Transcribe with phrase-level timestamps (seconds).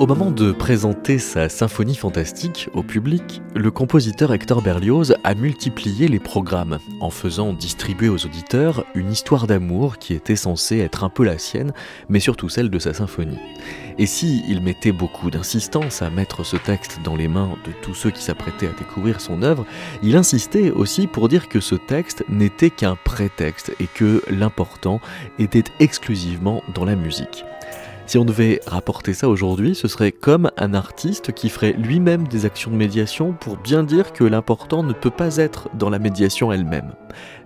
[0.00, 6.08] Au moment de présenter sa symphonie fantastique au public, le compositeur Hector Berlioz a multiplié
[6.08, 11.10] les programmes en faisant distribuer aux auditeurs une histoire d'amour qui était censée être un
[11.10, 11.72] peu la sienne,
[12.08, 13.38] mais surtout celle de sa symphonie.
[13.96, 17.94] Et si il mettait beaucoup d'insistance à mettre ce texte dans les mains de tous
[17.94, 19.64] ceux qui s'apprêtaient à découvrir son œuvre,
[20.02, 25.00] il insistait aussi pour dire que ce texte n'était qu'un prétexte et que l'important
[25.38, 27.44] était exclusivement dans la musique.
[28.06, 32.44] Si on devait rapporter ça aujourd'hui, ce serait comme un artiste qui ferait lui-même des
[32.44, 36.52] actions de médiation pour bien dire que l'important ne peut pas être dans la médiation
[36.52, 36.92] elle-même.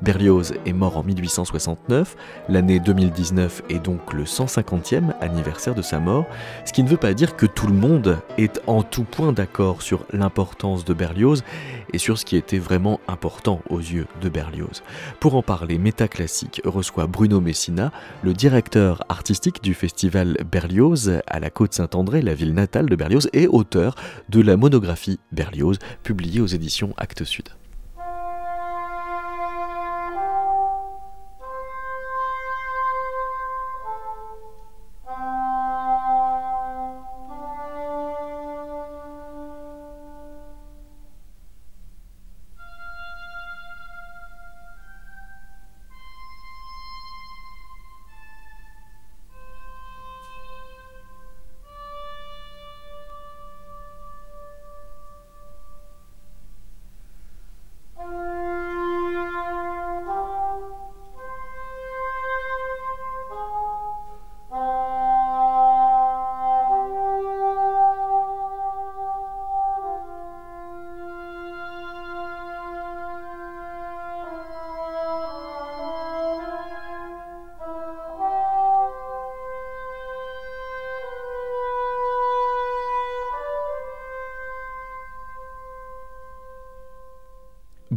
[0.02, 2.16] Berlioz est mort en 1869,
[2.48, 6.26] l'année 2019 est donc le 150e anniversaire de sa mort,
[6.64, 9.82] ce qui ne veut pas dire que tout le monde est en tout point d'accord
[9.82, 11.44] sur l'importance de Berlioz
[11.92, 14.82] et sur ce qui était vraiment important aux yeux de Berlioz.
[15.20, 17.92] Pour en parler, Métaclassique reçoit Bruno Messina,
[18.22, 23.46] le directeur artistique du festival Berlioz à la Côte-Saint-André, la ville natale de Berlioz, et
[23.46, 23.94] auteur
[24.28, 27.48] de la monographie Berlioz, publiée aux éditions Actes Sud.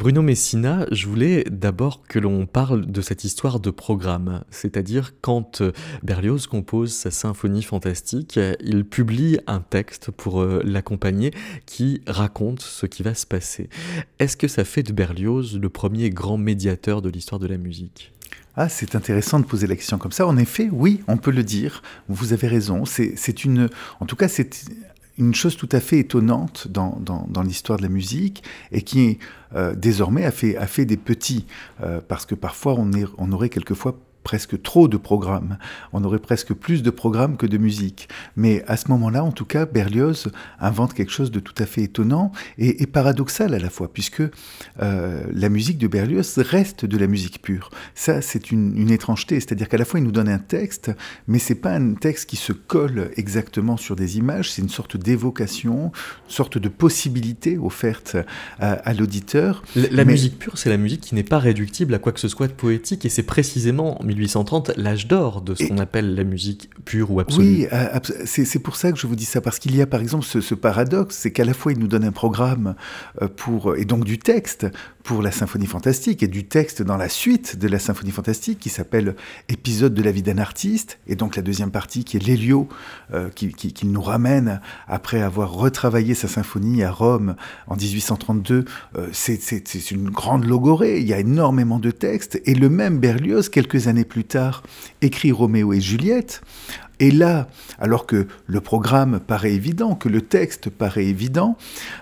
[0.01, 5.61] Bruno Messina, je voulais d'abord que l'on parle de cette histoire de programme, c'est-à-dire quand
[5.61, 11.29] euh, Berlioz compose sa symphonie fantastique, il publie un texte pour euh, l'accompagner
[11.67, 13.69] qui raconte ce qui va se passer.
[14.17, 18.11] Est-ce que ça fait de Berlioz le premier grand médiateur de l'histoire de la musique?
[18.55, 20.27] Ah, c'est intéressant de poser la question comme ça.
[20.27, 21.81] En effet, oui, on peut le dire.
[22.09, 22.83] Vous avez raison.
[22.85, 23.69] C'est une,
[24.01, 24.65] en tout cas, c'est
[25.21, 29.19] une chose tout à fait étonnante dans, l'histoire de la musique et qui
[29.55, 31.45] euh, désormais a fait, des petits,
[31.81, 35.57] euh, parce que parfois on aurait quelquefois presque trop de programmes.
[35.93, 38.07] On aurait presque plus de programmes que de musique.
[38.35, 41.83] Mais à ce moment-là, en tout cas, Berlioz invente quelque chose de tout à fait
[41.83, 44.21] étonnant et, paradoxal à la fois, puisque
[44.81, 47.71] euh, la musique de Berlioz reste de la musique pure.
[47.95, 50.91] Ça, c'est une, étrangeté, c'est-à-dire qu'à la fois, il nous donne un texte,
[51.27, 54.97] mais c'est pas un texte qui se colle exactement sur des images, c'est une sorte
[54.97, 55.91] d'évocation,
[56.25, 58.17] une sorte de possibilité offerte
[58.59, 59.63] à, l'auditeur.
[59.75, 62.47] La, musique pure, c'est la musique qui n'est pas réductible à quoi que ce soit
[62.47, 67.11] de poétique, et c'est précisément 1830 l'âge d'or de ce qu'on appelle la musique pure
[67.11, 67.45] ou absolue.
[67.45, 70.01] Oui, euh, c'est pour ça que je vous dis ça, parce qu'il y a par
[70.01, 72.75] exemple ce, paradoxe, c'est qu'à la fois il nous donne un programme
[73.21, 74.67] euh, pour, et donc du texte
[75.03, 78.69] pour la symphonie fantastique, et du texte dans la suite de la symphonie fantastique qui
[78.69, 79.15] s'appelle
[79.49, 82.67] Épisode de la vie d'un artiste, et donc la deuxième partie qui est l'Hélio,
[83.13, 87.35] euh, qui, qui, nous ramène après avoir retravaillé sa symphonie à Rome
[87.67, 88.65] en 1832.
[89.11, 93.87] c'est une grande logorée, il y a énormément de textes, et le même Berlioz, quelques
[93.87, 94.63] années plus tard,
[95.01, 96.41] écrit Roméo et Juliette.
[97.01, 97.47] Et là,
[97.79, 101.57] alors que le programme paraît évident, que le texte paraît évident,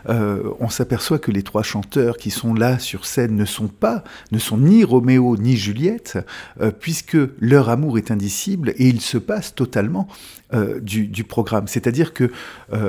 [0.10, 4.04] euh, on s'aperçoit que les trois chanteurs qui sont là sur scène ne sont pas,
[4.34, 6.18] ne sont ni Roméo ni Juliette,
[6.60, 10.10] euh, puisque leur amour est indicible et il se passe totalement
[10.54, 11.70] euh, du, programme.
[11.70, 12.30] C'est-à-dire que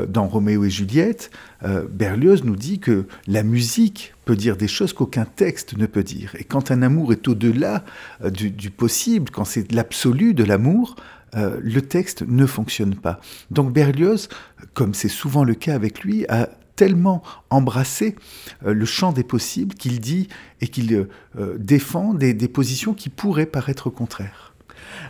[0.09, 1.31] dans Roméo et Juliette,
[1.62, 6.34] Berlioz nous dit que la musique peut dire des choses qu'aucun texte ne peut dire.
[6.38, 7.84] Et quand un amour est au-delà
[8.32, 10.96] du possible, quand c'est l'absolu de l'amour,
[11.37, 13.21] euh, le texte ne fonctionne pas.
[13.50, 14.29] Donc Berlioz,
[14.75, 18.17] comme c'est souvent le cas avec lui, a tellement embrassé
[18.65, 20.29] euh, le champ des possibles qu'il dit
[20.61, 24.50] et qu'il euh, défend des positions qui pourraient paraître contraires.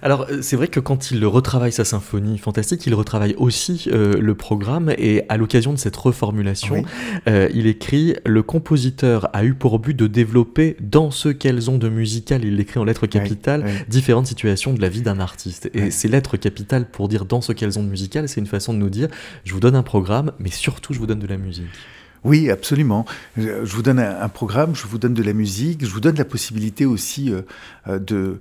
[0.03, 4.21] Alors, euh, c'est vrai que quand il retravaille sa symphonie fantastique, il retravaille aussi euh,
[4.21, 6.83] le programme et à l'occasion de cette reformulation,
[7.29, 11.79] euh, il écrit Le compositeur a eu pour but de développer dans ce qu'elles ont
[11.79, 15.71] de musical, il l'écrit en lettres capitales, différentes situations de la vie d'un artiste.
[15.75, 18.73] Et ces lettres capitales pour dire dans ce qu'elles ont de musical, c'est une façon
[18.73, 19.09] de nous dire
[19.45, 21.65] je vous donne un programme, mais surtout je vous donne de la musique.
[22.23, 23.07] Oui, absolument.
[23.39, 26.27] Je vous donne un, programme, je vous donne de la musique, je vous donne la
[26.27, 27.33] possibilité aussi
[27.89, 28.41] de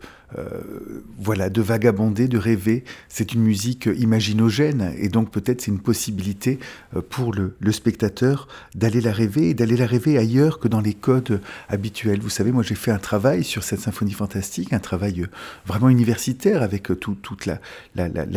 [1.17, 2.83] voilà, de vagabonder, de rêver.
[3.07, 6.59] C'est une musique imaginogène et donc peut-être c'est une possibilité
[6.95, 10.93] euh, pour le, spectateur d'aller la rêver et d'aller la rêver ailleurs que dans les
[10.93, 11.39] codes
[11.69, 12.19] habituels.
[12.19, 15.27] Vous savez, moi j'ai fait un travail sur cette symphonie fantastique, un travail euh,
[15.65, 17.59] vraiment universitaire avec toute la,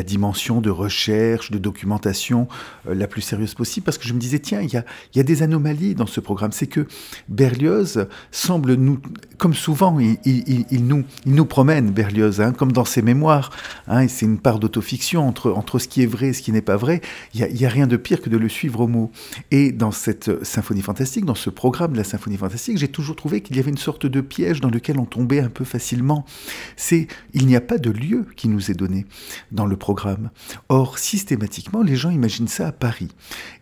[0.03, 2.47] dimension de recherche, de documentation
[2.87, 4.73] la plus sérieuse possible parce que je me disais, tiens, il
[5.15, 6.53] y a, des anomalies dans ce programme.
[6.53, 6.87] C'est que
[7.29, 9.01] Berlioz semble nous,
[9.39, 13.51] comme souvent, il nous promène Berlioz, hein, comme dans ses mémoires.
[13.89, 16.63] Hein, c'est une part d'autofiction entre, entre ce qui est vrai et ce qui n'est
[16.63, 17.01] pas vrai.
[17.35, 19.11] Il n'y a, rien de pire que de le suivre au mot.
[19.51, 23.41] Et dans cette symphonie fantastique, dans ce programme de la symphonie fantastique, j'ai toujours trouvé
[23.41, 26.25] qu'il y avait une sorte de piège dans lequel on tombait un peu facilement.
[26.77, 29.07] C'est il n'y a pas de lieu qui nous est donné
[29.51, 30.31] dans le programme.
[30.69, 33.09] Or, systématiquement, les gens imaginent ça à Paris.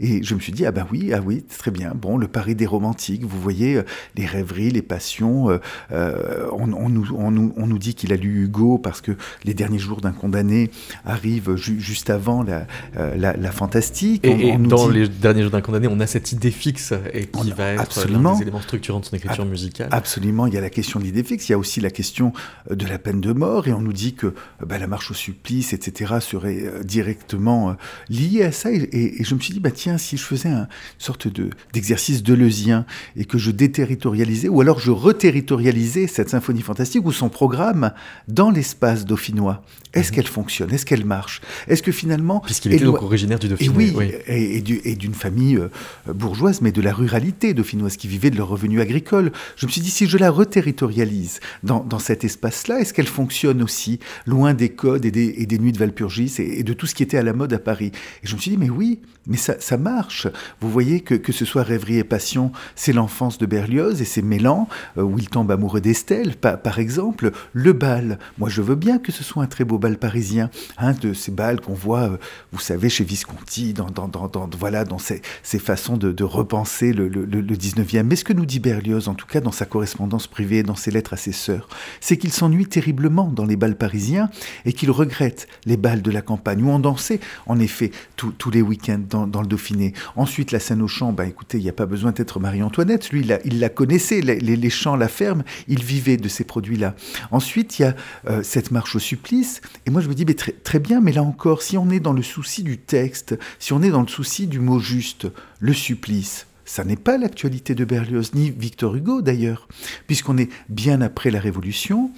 [0.01, 1.93] Et je me suis dit, ah ben oui, ah oui, très bien.
[1.95, 3.83] Bon, le Paris des romantiques, vous voyez, euh,
[4.17, 5.59] les rêveries, les passions, euh,
[5.93, 9.13] euh, on, on, nous, on, nous, on nous dit qu'il a lu Hugo parce que
[9.45, 10.71] les derniers jours d'un condamné
[11.05, 12.67] arrivent juste avant la,
[12.97, 14.25] euh, la, fantastique.
[14.25, 17.73] Et, dans les derniers jours d'un condamné, on a cette idée fixe et qui va
[17.73, 19.89] être absolument, des éléments structurants de son écriture musicale.
[19.91, 22.33] Absolument, il y a la question de l'idée fixe, il y a aussi la question
[22.71, 24.33] euh, de la peine de mort et on nous dit que euh,
[24.67, 27.77] bah, la marche au supplice, etc., serait directement
[28.09, 28.71] liée à ça.
[28.73, 30.69] Et, je me suis dit, bah, tiens, si je faisais une
[30.99, 31.29] sorte
[31.73, 32.87] d'exercice de, deleuzien
[33.17, 37.93] et que je déterritorialisais, ou alors je reterritorialisais cette symphonie fantastique ou son programme
[38.29, 39.63] dans l'espace dauphinois.
[39.93, 40.15] Est-ce mhm.
[40.15, 40.73] qu'elle fonctionne?
[40.73, 41.41] Est-ce qu'elle marche?
[41.69, 42.41] Est-ce que finalement...
[42.41, 43.89] Puisqu'il était donc originaire du Dauphiné.
[43.89, 45.69] Et oui, et, d'une famille euh,
[46.13, 49.33] bourgeoise, mais de la ruralité dauphinoise, qui vivait de leur revenu agricole.
[49.57, 53.63] Je me suis dit, si je la reterritorialise dans, dans cet espace-là, est-ce qu'elle fonctionne
[53.63, 56.95] aussi, loin des codes et des, et des nuits de Valpurgis et, de tout ce
[56.95, 57.91] qui était à la mode à Paris?
[58.23, 60.29] Et je me suis dit, mais oui, mais ça, ça marche.
[60.61, 64.23] Vous voyez que, que ce soit Rêverie et Passion, c'est l'enfance de Berlioz et c'est
[64.23, 68.19] Mélan, euh, où il tombe amoureux d'Estelle, par exemple, le bal.
[68.39, 71.33] Moi, je veux bien que ce soit un très beau bal parisien, hein, de ces
[71.33, 72.17] bals qu'on voit, euh,
[72.53, 77.09] vous savez, chez Visconti, dans, dans, dans, voilà, dans ces, ces façons de, repenser le,
[77.09, 78.05] le, le, 19e.
[78.05, 80.91] Mais ce que nous dit Berlioz, en tout cas dans sa correspondance privée, dans ses
[80.91, 81.69] lettres à ses sœurs,
[82.01, 84.31] c'est qu'il s'ennuie terriblement dans les bals parisiens
[84.65, 88.63] et qu'il regrette les bals de la campagne où on dansait, en effet, tous les
[88.63, 89.95] week-ends dans, le Dauphiné.
[90.15, 93.11] Ensuite, la scène au champ, ben, écoutez, il n'y a pas besoin d'être Marie-Antoinette.
[93.11, 96.29] Lui, il la, il la connaissait, les, les, les champs, la ferme, il vivait de
[96.29, 96.95] ces produits-là.
[97.31, 97.95] Ensuite, il y a
[98.29, 99.61] euh, cette marche au supplice.
[99.87, 102.13] Et moi, je me dis, mais très, bien, mais là encore, si on est dans
[102.13, 105.27] le souci du texte, si on est dans le souci du mot juste,
[105.59, 109.69] le supplice, ça n'est pas l'actualité de Berlioz, ni Victor Hugo d'ailleurs,
[110.07, 112.11] puisqu'on est bien après la Révolution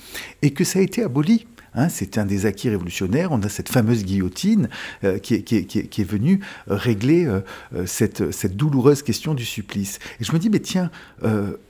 [0.43, 1.47] et que ça a été aboli.
[1.75, 3.33] Hein, c'est un des acquis révolutionnaires.
[3.33, 4.69] On a cette fameuse guillotine
[5.05, 7.41] euh, qui, est, venue régler euh,
[7.87, 9.99] cette, cette, douloureuse question du supplice.
[10.21, 10.91] Et je me dis, mais tiens,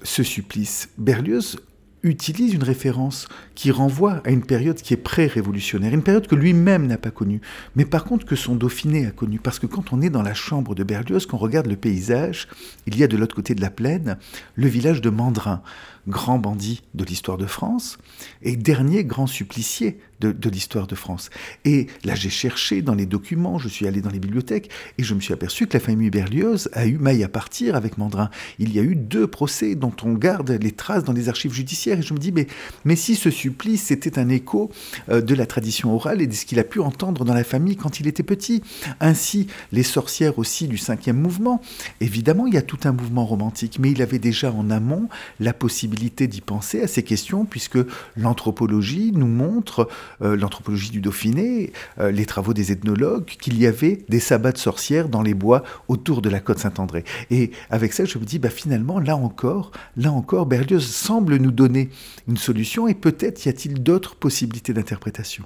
[0.02, 1.56] ce supplice, Berlioz
[2.02, 6.86] utilise une référence qui renvoie à une période qui est pré-révolutionnaire, une période que lui-même
[6.86, 7.40] n'a pas connue,
[7.76, 9.38] mais par contre que son Dauphiné a connue.
[9.38, 12.48] Parce que quand on est dans la chambre de Berlioz, qu'on regarde le paysage,
[12.86, 14.16] il y a de l'autre côté de la plaine
[14.56, 15.62] le village de Mandrin,
[16.08, 17.98] grand bandit de l'histoire de France
[18.42, 21.30] et dernier grand supplicié de, l'histoire de France.
[21.64, 25.14] Et là, j'ai cherché dans les documents, je suis allé dans les bibliothèques et je
[25.14, 28.30] me suis aperçu que la famille Berlioz a eu maille à partir avec Mandrin.
[28.60, 31.98] Il y a eu deux procès dont on garde les traces dans les archives judiciaires
[31.98, 32.46] et je me dis, mais,
[32.84, 34.70] mais si ce supplice c'était un écho
[35.08, 37.76] euh, de la tradition orale et de ce qu'il a pu entendre dans la famille
[37.76, 38.62] quand il était petit.
[39.00, 41.60] Ainsi, les sorcières aussi du cinquième mouvement.
[42.00, 45.08] Évidemment, il y a tout un mouvement romantique, mais il avait déjà en amont
[45.40, 47.78] la possibilité d'y penser à ces questions, puisque
[48.16, 49.88] l'anthropologie nous montre,
[50.22, 54.58] euh, l'anthropologie du Dauphiné, euh, les travaux des ethnologues, qu'il y avait des sabbats de
[54.58, 57.04] sorcières dans les bois autour de la côte Saint-André.
[57.30, 61.52] Et avec ça, je me dis, bah, finalement, là encore, là encore, Berlioz semble nous
[61.52, 61.90] donner
[62.28, 65.44] une solution, et peut-être y a-t-il d'autres possibilités d'interprétation.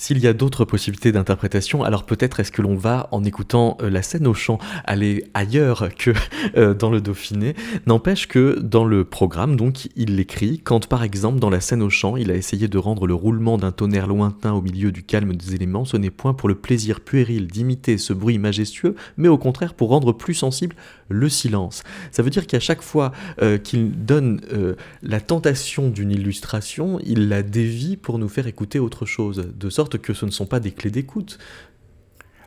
[0.00, 3.90] S'il y a d'autres possibilités d'interprétation, alors peut-être est-ce que l'on va, en écoutant euh,
[3.90, 6.12] la scène au chant, aller ailleurs que
[6.56, 7.56] euh, dans le Dauphiné.
[7.88, 11.90] N'empêche que dans le programme, donc, il l'écrit quand, par exemple, dans la scène au
[11.90, 15.34] chant, il a essayé de rendre le roulement d'un tonnerre lointain au milieu du calme
[15.34, 19.36] des éléments, ce n'est point pour le plaisir puéril d'imiter ce bruit majestueux, mais au
[19.36, 20.76] contraire pour rendre plus sensible
[21.08, 21.82] le silence.
[22.12, 23.10] Ça veut dire qu'à chaque fois
[23.42, 24.40] euh, qu'il donne
[25.02, 29.87] la tentation d'une illustration, il la dévie pour nous faire écouter autre chose, de sorte
[29.96, 31.38] que ce ne sont pas des clés d'écoute.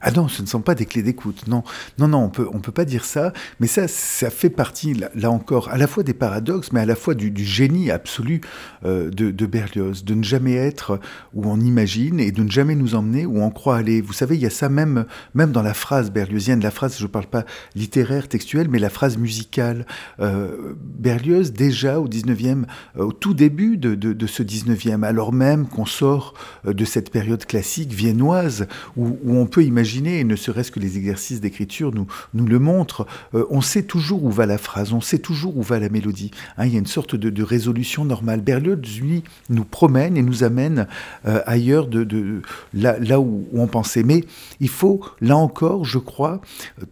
[0.03, 1.47] Ah non, ce ne sont pas des clés d'écoute.
[1.47, 1.63] Non,
[1.99, 3.33] non, non, on peut, on peut pas dire ça.
[3.59, 6.95] Mais ça, ça fait partie, là, encore, à la fois des paradoxes, mais à la
[6.95, 8.41] fois du, génie absolu
[8.83, 10.99] euh, de, Berlioz, de ne jamais être
[11.35, 14.01] où on imagine et de ne jamais nous emmener où on croit aller.
[14.01, 15.05] Vous savez, il y a ça même,
[15.35, 16.61] même dans la phrase berliozienne.
[16.61, 19.85] La phrase, je ne parle pas littéraire, textuelle, mais la phrase musicale.
[20.19, 22.63] Euh, Berlioz, déjà au 19e,
[22.97, 26.33] euh, au tout début de, ce 19e, alors même qu'on sort
[26.65, 31.41] de cette période classique viennoise où on peut imaginer et ne serait-ce que les exercices
[31.41, 35.57] d'écriture nous, le montrent, euh, on sait toujours où va la phrase, on sait toujours
[35.57, 36.31] où va la mélodie.
[36.57, 38.41] Hein, il y a une sorte de, résolution normale.
[38.41, 40.87] Berlioz, lui, nous promène et nous amène
[41.25, 42.41] euh, ailleurs de,
[42.73, 44.03] là, où, on pensait.
[44.03, 44.23] Mais
[44.59, 46.41] il faut, là encore, je crois,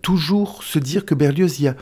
[0.02, 1.76] toujours se dire que Berlioz, il y a,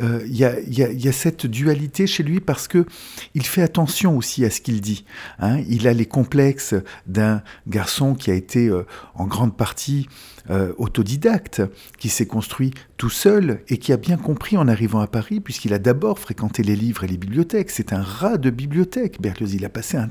[0.00, 2.86] euh, cette dualité chez lui parce que
[3.34, 5.04] il fait attention aussi à ce qu'il dit.
[5.38, 5.60] Hein.
[5.68, 6.74] Il a les complexes
[7.06, 8.70] d'un garçon qui a été
[9.14, 10.08] en grande partie
[10.50, 11.62] euh, autodidacte,
[11.98, 15.72] qui s'est construit tout seul et qui a bien compris en arrivant à Paris, puisqu'il
[15.74, 17.70] a d'abord fréquenté les livres et les bibliothèques.
[17.70, 19.54] C'est un rat de bibliothèque, Berlioz.
[19.54, 20.10] Il a passé un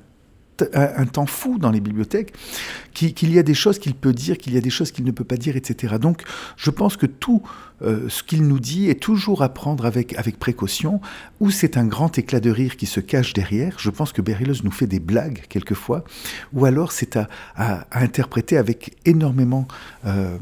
[0.74, 2.34] un, temps fou dans les bibliothèques,
[2.94, 5.12] qu'il y a des choses qu'il peut dire, qu'il y a des choses qu'il ne
[5.12, 5.96] peut pas dire, etc.
[6.00, 6.24] Donc
[6.58, 7.42] je pense que tout
[7.82, 11.02] euh, ce qu'il nous dit est toujours à prendre avec, avec précaution,
[11.40, 13.80] ou c'est un grand éclat de rire qui se cache derrière.
[13.80, 16.04] Je pense que Berlioz nous fait des blagues quelquefois,
[16.54, 19.68] ou alors c'est à, à, interpréter avec énormément
[20.06, 20.38] euh,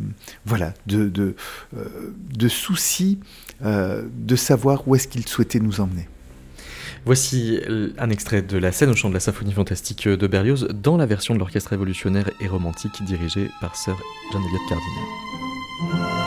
[0.45, 1.35] voilà, de, de,
[1.77, 3.19] euh, de soucis
[3.61, 6.07] de savoir où est-ce qu'il souhaitait nous emmener.
[7.05, 7.59] Voici
[7.97, 11.05] un extrait de la scène au chant de la symphonie fantastique de Berlioz dans la
[11.05, 13.95] version de l'orchestre révolutionnaire et romantique dirigée par Sir
[14.31, 16.18] John Eliot Cardinal.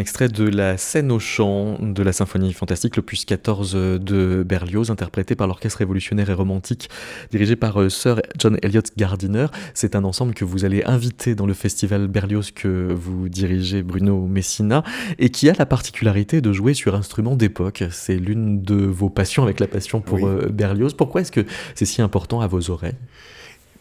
[0.00, 5.36] Extrait de la scène au chant de la symphonie fantastique, l'opus 14 de Berlioz, interprété
[5.36, 6.90] par l'orchestre révolutionnaire et romantique
[7.30, 9.46] dirigé par euh, Sir John Elliott Gardiner.
[9.74, 14.26] C'est un ensemble que vous allez inviter dans le festival Berlioz que vous dirigez, Bruno
[14.26, 14.82] Messina,
[15.18, 17.84] et qui a la particularité de jouer sur instruments d'époque.
[17.90, 20.94] C'est l'une de vos passions avec la passion pour euh, Berlioz.
[20.94, 22.96] Pourquoi est-ce que c'est si important à vos oreilles?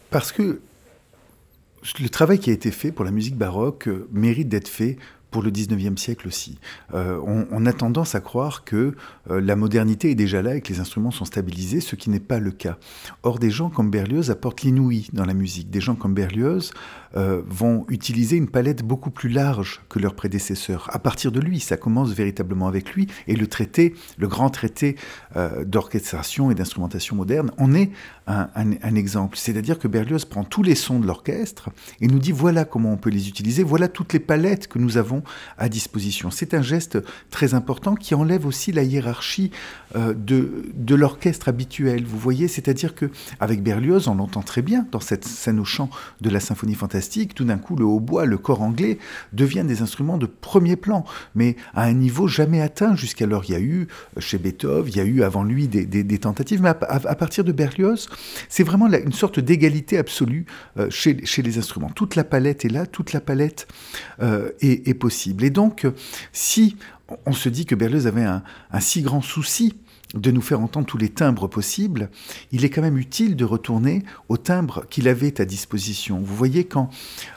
[0.09, 0.59] Parce que
[1.99, 4.97] le travail qui a été fait pour la musique baroque euh, mérite d'être fait
[5.31, 6.57] pour le 19e siècle aussi.
[6.93, 8.95] Euh, on, a tendance à croire que
[9.29, 12.19] euh, la modernité est déjà là et que les instruments sont stabilisés, ce qui n'est
[12.19, 12.77] pas le cas.
[13.23, 15.69] Or, des gens comme Berlioz apportent l'inouï dans la musique.
[15.69, 16.71] Des gens comme Berlioz
[17.15, 20.89] euh, vont utiliser une palette beaucoup plus large que leurs prédécesseurs.
[20.93, 24.95] À partir de lui, ça commence véritablement avec lui, et le traité, le grand traité
[25.65, 27.91] d'orchestration et d'instrumentation moderne, en est
[28.27, 29.37] un, un exemple.
[29.37, 31.69] C'est-à-dire que Berlioz prend tous les sons de l'orchestre
[32.01, 34.97] et nous dit voilà comment on peut les utiliser, voilà toutes les palettes que nous
[34.97, 35.23] avons
[35.57, 36.31] à disposition.
[36.31, 39.51] C'est un geste très important qui enlève aussi la hiérarchie
[39.95, 42.05] euh, de, de l'orchestre habituel.
[42.05, 45.89] Vous voyez, c'est-à-dire que avec Berlioz, on l'entend très bien dans cette scène au chant
[46.21, 46.98] de la symphonie fantastique,
[47.35, 48.97] tout d'un coup le hautbois, le corps anglais
[49.33, 53.43] deviennent des instruments de premier plan, mais à un niveau jamais atteint jusqu'alors.
[53.45, 56.61] Il y a eu euh, chez Beethoven, il y a eu avant lui des, tentatives,
[56.61, 58.09] mais à, partir de Berlioz,
[58.49, 60.45] c'est vraiment une sorte d'égalité absolue
[60.77, 61.89] euh, chez, les instruments.
[61.89, 63.67] Toute la palette est là, toute la palette
[64.21, 65.87] est, est possible et donc,
[66.33, 66.75] si
[67.25, 68.43] on se dit que Berlioz avait un
[68.79, 69.75] si grand souci
[70.15, 72.09] de nous faire entendre tous les timbres possibles,
[72.51, 76.19] il est quand même utile de retourner aux timbres qu'il avait à disposition.
[76.19, 76.89] Vous voyez, quand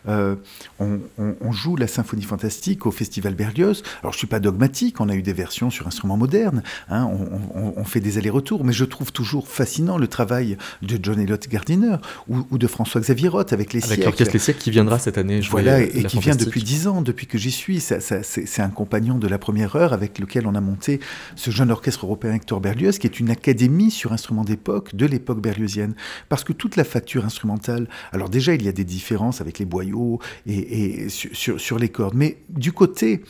[0.09, 0.37] euh,
[0.79, 5.11] on, joue la symphonie fantastique au Festival Berlioz, alors je ne suis pas dogmatique, on
[5.11, 7.11] a eu des versions sur instruments modernes, hein,
[7.55, 11.97] on, fait des allers-retours, mais je trouve toujours fascinant le travail de John Elliott Gardiner
[12.29, 15.43] ou, de François-Xavier Roth avec les avec l'orchestre Les Siècles qui viendra cette année.
[15.43, 17.81] Jouer voilà, et qui vient depuis dix ans, depuis que j'y suis.
[17.81, 21.01] c'est un compagnon de la première heure avec lequel on a monté
[21.37, 25.42] ce jeune orchestre européen Hector Berlioz, qui est une académie sur instruments d'époque, de l'époque
[25.42, 25.94] berliozienne.
[26.29, 29.66] Parce que toute la facture instrumentale, alors déjà, il y a des différences avec les
[29.66, 33.22] boyaux et, sur, les cordes, mais du côté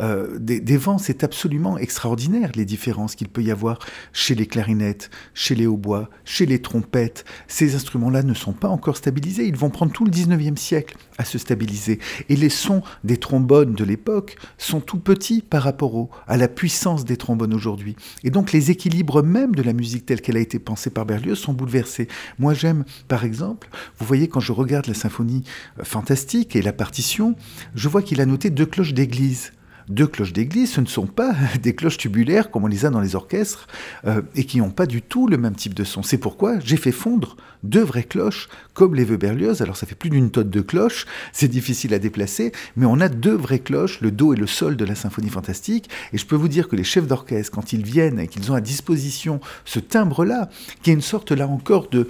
[0.00, 3.78] euh, des, vents, c'est absolument extraordinaire les différences qu'il peut y avoir
[4.12, 7.24] chez les clarinettes, chez les hautbois, chez les trompettes.
[7.46, 9.46] Ces instruments-là ne sont pas encore stabilisés.
[9.46, 11.98] Ils vont prendre tout le 19e siècle à se stabiliser.
[12.28, 17.04] Et les sons des trombones de l'époque sont tout petits par rapport à la puissance
[17.04, 17.96] des trombones aujourd'hui.
[18.24, 21.36] Et donc les équilibres même de la musique telle qu'elle a été pensée par Berlioz
[21.36, 22.06] sont bouleversés.
[22.38, 25.42] Moi j'aime, par exemple, vous voyez quand je regarde la symphonie
[25.80, 27.34] euh, fantastique et la partition,
[27.74, 29.50] je vois qu'il a noté deux cloches d'église
[29.88, 33.00] deux cloches d'église, ce ne sont pas des cloches tubulaires comme on les a dans
[33.00, 33.66] les orchestres
[34.06, 36.02] euh, et qui n'ont pas du tout le même type de son.
[36.02, 39.62] C'est pourquoi j'ai fait fondre deux vraies cloches comme les vœux Berlioz.
[39.62, 43.08] Alors ça fait plus d'une tonne de cloches, c'est difficile à déplacer, mais on a
[43.08, 45.90] deux vraies cloches, le do et le sol de la symphonie fantastique.
[46.12, 48.54] Et je peux vous dire que les chefs d'orchestre, quand ils viennent et qu'ils ont
[48.54, 50.48] à disposition ce timbre-là,
[50.82, 52.08] qui est une sorte là encore de,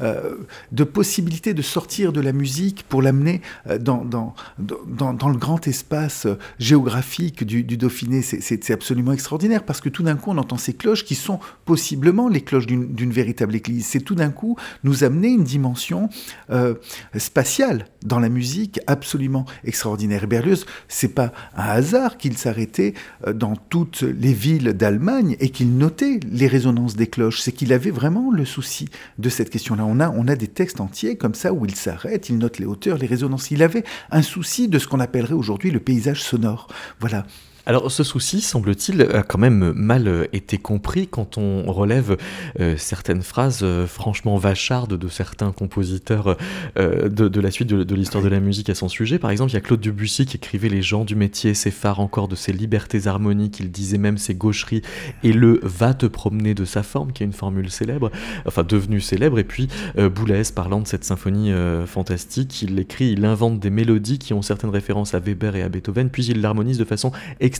[0.00, 0.36] euh,
[0.72, 5.36] de possibilité de sortir de la musique pour l'amener euh, dans, dans, dans, dans, le
[5.36, 6.26] grand espace
[6.58, 11.04] géographique du, Dauphiné, c'est absolument extraordinaire parce que tout d'un coup, on entend ces cloches
[11.04, 13.86] qui sont possiblement les cloches d'une véritable église.
[13.86, 16.08] C'est tout d'un coup nous amener une dimension
[16.50, 16.74] euh,
[17.16, 20.24] spatiale dans la musique absolument extraordinaire.
[20.24, 22.94] Et Berlioz, c'est pas un hasard qu'il s'arrêtait
[23.26, 27.40] euh, dans toutes les villes d'Allemagne et qu'il notait les résonances des cloches.
[27.40, 29.84] C'est qu'il avait vraiment le souci de cette question-là.
[29.86, 32.66] On a, on a des textes entiers comme ça où il s'arrête, il note les
[32.66, 33.50] hauteurs, les résonances.
[33.50, 36.68] Il avait un souci de ce qu'on appellerait aujourd'hui le paysage sonore.
[37.08, 37.24] Voilà.
[37.68, 42.16] Alors ce souci, semble-t-il, a quand même mal été compris quand on relève
[42.60, 46.36] euh, certaines phrases euh, franchement vachardes de certains compositeurs
[46.78, 49.18] euh, de, la suite de, l'histoire de la musique à son sujet.
[49.18, 52.28] Par exemple, il y a Claude Debussy qui écrivait Les gens du métier s'effarent encore
[52.28, 54.82] de ses libertés harmoniques, il disait même ses gaucheries,
[55.24, 58.12] et le va te promener de sa forme, qui est une formule célèbre,
[58.46, 59.40] enfin devenue célèbre.
[59.40, 61.50] Et puis Boulez, parlant de cette symphonie
[61.86, 65.68] fantastique, il écrit, il invente des mélodies qui ont certaines références à Weber et à
[65.68, 67.55] Beethoven, puis il l'harmonise de façon extrêmement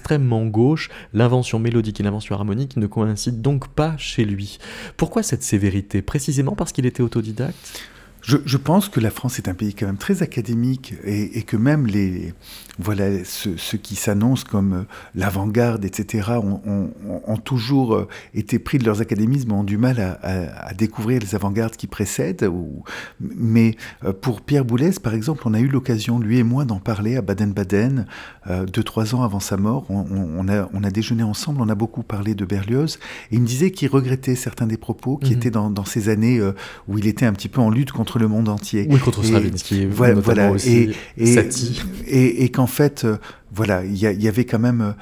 [0.46, 0.90] gauche.
[1.12, 4.58] L'invention mélodique et l'invention harmonique ne coïncident donc pas chez lui.
[4.96, 6.02] Pourquoi cette sévérité?
[6.02, 7.56] Précisément parce qu'il était autodidacte?
[8.26, 11.86] Je, pense que la France est un pays quand même très académique et, que même
[11.86, 12.34] les,
[12.76, 14.82] voilà, ceux, qui s'annoncent comme euh,
[15.14, 21.20] l'avant-garde, etc., ont, toujours euh, été pris de leurs académismes, ont du mal à, découvrir
[21.20, 22.50] les avant-gardes qui précèdent.
[23.20, 26.80] mais euh, pour Pierre Boulez, par exemple, on a eu l'occasion, lui et moi, d'en
[26.80, 28.06] parler à Baden-Baden,
[28.72, 29.86] deux, trois ans avant sa mort.
[29.90, 32.98] On, a, on a déjeuné ensemble, on a beaucoup parlé de Berlioz,
[33.30, 35.36] et il me disait qu'il regrettait certains des propos qui mhm.
[35.36, 36.40] étaient dans, ces années
[36.88, 38.86] où il était un petit peu en lutte contre le monde entier.
[38.90, 41.48] Oui, contre Stravinsky, voilà, aussi, et,
[42.06, 43.16] et, et qu'en fait, euh,
[43.54, 44.92] voilà, il y, avait quand même euh,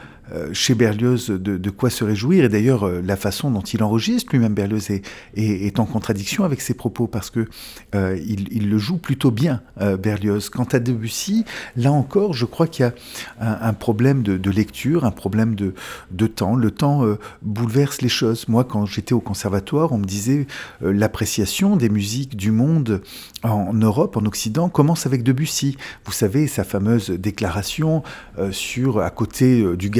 [0.53, 2.45] chez Berlioz de, quoi se réjouir.
[2.45, 4.91] Et d'ailleurs, euh, la façon dont il enregistre lui-même Berlioz
[5.37, 7.47] est, en contradiction avec ses propos parce que
[7.95, 10.49] euh, il, le joue plutôt bien, Berlioz.
[10.49, 11.45] Quant à Debussy,
[11.77, 12.95] là encore, je crois qu'il y a
[13.41, 16.57] un, problème de, lecture, un problème de, temps.
[16.57, 17.05] Le temps
[17.43, 18.49] bouleverse les choses.
[18.49, 20.47] Moi, quand j'étais au conservatoire, on me disait
[20.81, 23.03] l'appréciation des musiques du monde
[23.43, 25.77] en Europe, en Occident, commence avec Debussy.
[26.05, 28.03] Vous savez, sa fameuse déclaration
[28.51, 29.91] sur, à côté du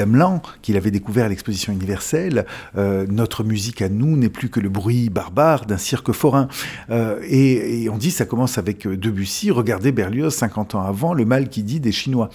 [0.63, 2.47] qu'il avait découvert à l'exposition universelle.
[2.77, 6.49] Euh, notre musique à nous n'est plus que le bruit barbare d'un cirque forain.
[6.91, 9.51] Euh, et, on dit ça commence avec Debussy.
[9.51, 12.31] Regardez Berlioz 50 ans avant, le mal qui dit des Chinois.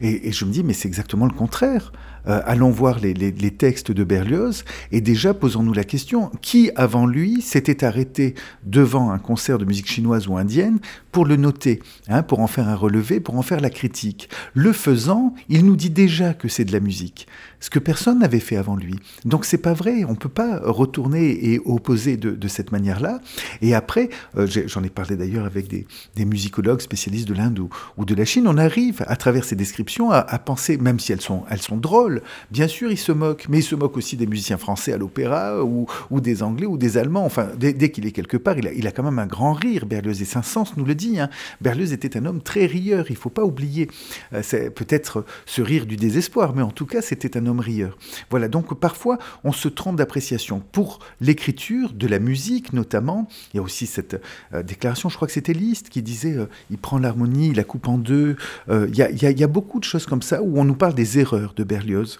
[0.00, 1.92] Et je me dis mais c'est exactement le contraire.
[2.28, 3.14] Euh, allons voir les,
[3.50, 9.18] textes de Berlioz et déjà posons-nous la question qui avant lui s'était arrêté devant un
[9.18, 10.78] concert de musique chinoise ou indienne
[11.10, 14.28] pour le noter, hein, pour en faire un relevé, pour en faire la critique?
[14.54, 17.26] Le faisant, il nous dit déjà que c'est de la musique
[17.62, 18.96] ce que personne n'avait fait avant lui.
[19.24, 23.20] Donc c'est pas vrai, on peut pas retourner et opposer de, cette manière-là.
[23.62, 25.86] Et après, euh, j'en ai parlé d'ailleurs avec des,
[26.24, 30.38] musicologues spécialistes de l'Inde ou, de la Chine, on arrive à travers ces descriptions à,
[30.38, 31.44] penser, même si elles sont,
[31.76, 32.20] drôles,
[32.50, 35.64] bien sûr ils se moquent, mais ils se moquent aussi des musiciens français à l'opéra
[35.64, 35.86] ou,
[36.20, 37.24] des Anglais ou des Allemands.
[37.24, 39.86] Enfin, dès, qu'il est quelque part, il a, il a, quand même un grand rire.
[39.86, 41.20] Berlioz et Saint-Saëns nous le dit.
[41.20, 41.30] Hein.
[41.60, 43.88] Berlioz était un homme très rieur, il faut pas oublier.
[44.32, 47.96] Euh, c'est peut-être ce rire du désespoir, mais en tout cas c'était un homme rieur.
[48.30, 50.62] Voilà, donc parfois on se trompe d'appréciation.
[50.72, 54.20] Pour l'écriture, de la musique notamment, il y a aussi cette
[54.54, 57.64] euh, déclaration, je crois que c'était Liszt qui disait euh, il prend l'harmonie, il la
[57.64, 58.36] coupe en deux.
[58.68, 60.74] Euh, il, y a, il, y a, beaucoup de choses comme ça où on nous
[60.74, 62.18] parle des erreurs de Berlioz,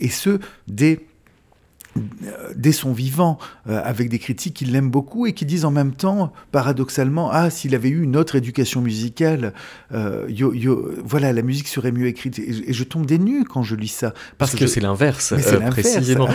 [0.00, 1.00] et ce, dès
[2.56, 5.92] dès son vivant, euh, avec des critiques qui l'aiment beaucoup et qui disent en même
[5.92, 9.52] temps, paradoxalement, ah, s'il avait eu une autre éducation musicale,
[9.92, 10.26] euh,
[11.04, 12.38] voilà, la musique serait mieux écrite.
[12.38, 14.14] Et, je tombe des nues quand je lis ça.
[14.38, 16.28] Parce, que, c'est l'inverse, euh, précisément.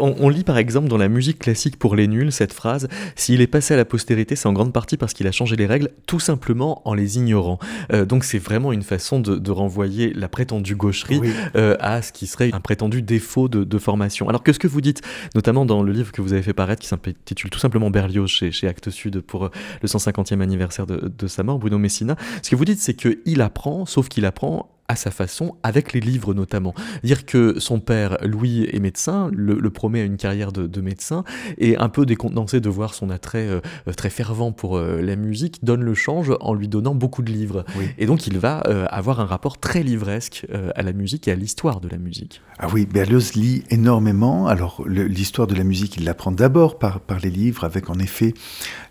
[0.00, 3.46] On, lit par exemple dans la musique classique pour les nuls cette phrase S'il est
[3.46, 6.20] passé à la postérité, c'est en grande partie parce qu'il a changé les règles, tout
[6.20, 7.58] simplement en les ignorant.
[8.06, 11.20] donc c'est vraiment une façon de, renvoyer la prétendue gaucherie
[11.54, 14.28] à ce qui serait un prétendu défaut de, de formation.
[14.28, 14.97] Alors que ce que vous dites
[15.34, 18.68] notamment dans le livre que vous avez fait paraître qui s'intitule tout simplement Berlioz chez,
[18.68, 19.50] Actes Sud pour euh,
[19.82, 22.16] le 150e anniversaire de, de sa mort, Bruno Messina.
[22.42, 26.00] Ce que vous dites, c'est qu'il apprend, sauf qu'il apprend à sa façon, avec les
[26.00, 26.74] livres notamment.
[27.04, 31.24] Dire que son père, Louis, est médecin, le, promet à une carrière de, médecin,
[31.58, 33.60] et un peu décontenancé de voir son attrait euh,
[33.96, 37.66] très fervent pour euh, la musique, donne le change en lui donnant beaucoup de livres.
[37.98, 41.34] Et donc il va euh, avoir un rapport très livresque à la musique et à
[41.34, 42.40] l'histoire de la musique.
[42.58, 44.46] Ah oui, Berlioz lit énormément.
[44.46, 48.32] Alors l'histoire de la musique, il l'apprend d'abord par, par les livres, avec en effet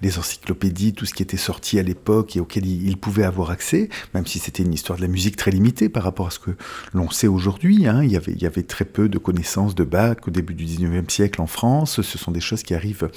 [0.01, 3.49] les encyclopédies, tout ce qui était sorti à l'époque et auquel il, il pouvait avoir
[3.49, 6.39] accès, même si c'était une histoire de la musique très limitée par rapport à ce
[6.39, 6.51] que
[6.93, 7.87] l'on sait aujourd'hui.
[7.87, 8.03] Hein.
[8.03, 11.47] Il, y avait, très peu de connaissances de Bach au début du 19e siècle en
[11.47, 12.01] France.
[12.01, 13.09] Ce sont des choses qui arrivent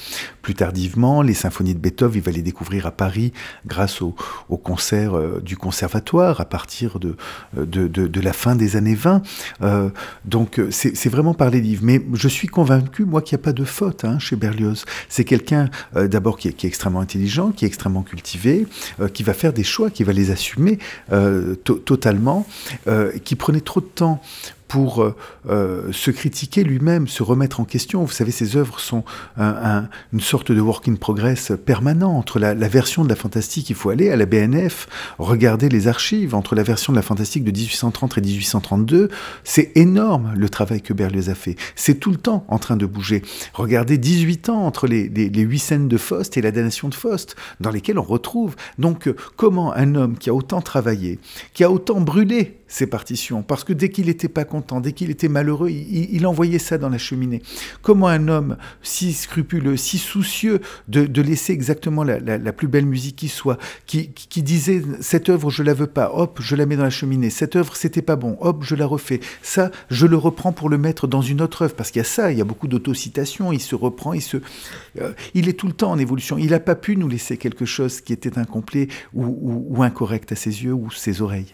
[0.43, 1.23] plus tardivement.
[1.23, 3.33] Les symphonies de Beethoven, il va les découvrir à Paris
[3.67, 4.15] grâce au,
[4.63, 7.17] concert euh, du conservatoire à partir de,
[7.57, 9.23] de, la fin des années 20.
[9.63, 9.91] Euh,
[10.25, 11.83] donc c'est vraiment par les livres.
[11.85, 14.85] Mais je suis convaincu, moi, qu'il n'y a pas de faute hein, chez Berlioz.
[15.09, 18.67] C'est quelqu'un euh, d'abord qui, est extrêmement intelligent, qui est extrêmement cultivé,
[19.15, 20.79] qui va faire des choix, qui va les assumer
[21.65, 22.60] totalement euh,
[23.25, 24.23] qui prenait trop de temps
[24.71, 25.05] pour
[25.43, 28.05] se critiquer lui-même, se remettre en question.
[28.05, 29.05] Vous savez, ses œuvres sont
[29.37, 32.17] une sorte de work in progress permanent.
[32.17, 36.35] Entre la, version de la fantastique, il faut aller à la BNF, regarder les archives.
[36.35, 39.09] Entre la version de la fantastique de 1830 et 1832,
[39.45, 41.57] c'est énorme le travail que Berlioz a fait.
[41.75, 43.23] C'est tout le temps en train de bouger.
[43.55, 47.37] Regardez 18 ans entre les, les, huit scènes de Faust et la damnation de Faust,
[47.59, 48.57] dans lesquelles on retrouve.
[48.79, 51.19] Donc, euh, comment un homme qui a autant travaillé,
[51.55, 55.11] qui a autant brûlé ses partitions, parce que dès qu'il n'était pas content, dès qu'il
[55.11, 57.43] était malheureux, il, envoyait ça dans la cheminée.
[57.83, 63.29] Comment un homme si scrupuleux, si soucieux de, laisser exactement la, plus belle musique qui
[63.29, 66.91] soit, qui, disait cette œuvre je la veux pas, hop, je la mets dans la
[66.91, 70.69] cheminée, cette œuvre c'était pas bon, hop, je la refais, ça je le reprends pour
[70.69, 72.69] le mettre dans une autre œuvre, parce qu'il y a ça, il y a beaucoup
[72.69, 74.37] d'autocitations, il se reprend, il se,
[75.01, 77.65] euh, il est tout le temps en évolution, il n'a pas pu nous laisser quelque
[77.65, 81.53] chose qui était incomplet ou incorrect à ses yeux ou ses oreilles.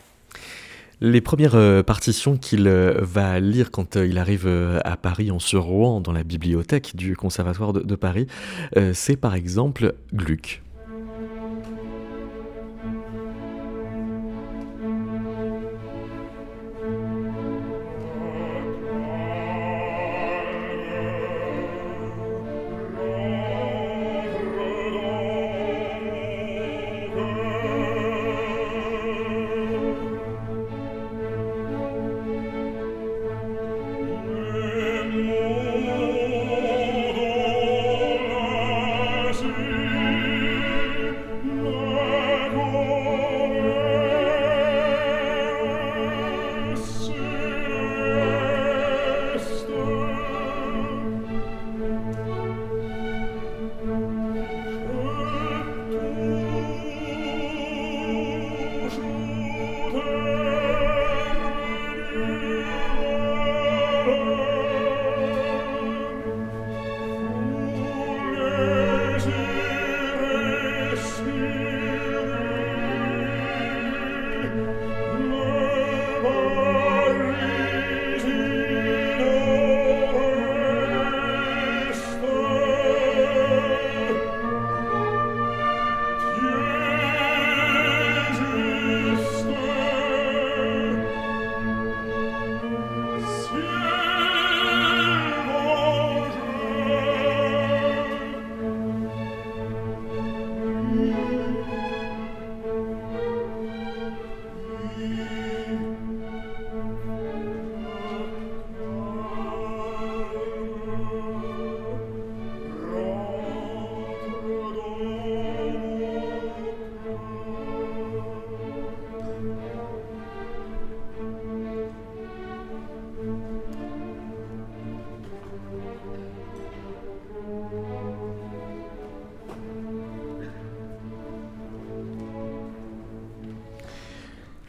[1.03, 4.49] Les premières euh, partitions qu'il euh, va lire quand euh, il arrive
[4.83, 8.27] à Paris en se Rouen dans la bibliothèque du Conservatoire de Paris,
[8.93, 10.63] c'est par exemple Gluck.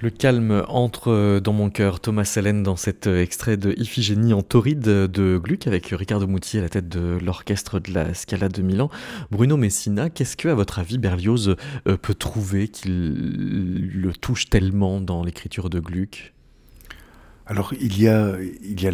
[0.10, 5.38] Calme entre dans mon cœur, Thomas Hélène, dans cet extrait de Iphigénie en tauride de
[5.38, 8.90] Gluck avec Ricardo Muti à la tête de l'orchestre de la Scala de Milan.
[9.32, 11.56] Bruno Messina, qu'est-ce que, à votre avis, Berlioz
[11.88, 16.34] euh, peut trouver qui le touche tellement dans l'écriture de Gluck?
[17.46, 18.92] Alors il y a, il y a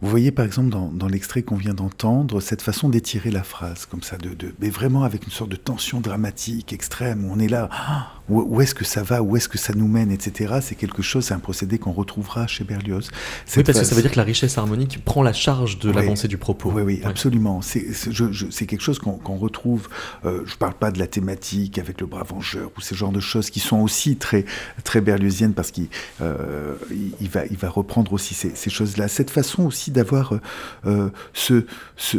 [0.00, 4.02] vous voyez par exemple dans, l'extrait qu'on vient d'entendre cette façon d'étirer la phrase comme
[4.02, 7.68] ça, de, mais vraiment avec une sorte de tension dramatique extrême où on est là,
[7.72, 10.56] ah, où, est-ce que ça va, où est-ce que ça nous mène, etc.
[10.60, 13.10] C'est quelque chose, c'est un procédé qu'on retrouvera chez Berlioz.
[13.56, 16.28] Oui, parce que ça veut dire que la richesse harmonique prend la charge de l'avancée
[16.28, 16.70] du propos.
[16.70, 17.62] Oui, oui, absolument.
[17.62, 19.88] C'est quelque chose qu'on retrouve.
[20.24, 23.12] Euh, je ne parle pas de la thématique avec le bras vengeur ou ce genre
[23.12, 24.44] de choses qui sont aussi très
[24.84, 25.88] très berlioziennes parce qu'il
[26.20, 26.74] euh,
[27.20, 29.08] il va il va reprendre aussi ces, ces choses-là.
[29.08, 30.40] Cette façon aussi d'avoir euh,
[30.86, 31.64] euh, ce,
[31.96, 32.18] ce,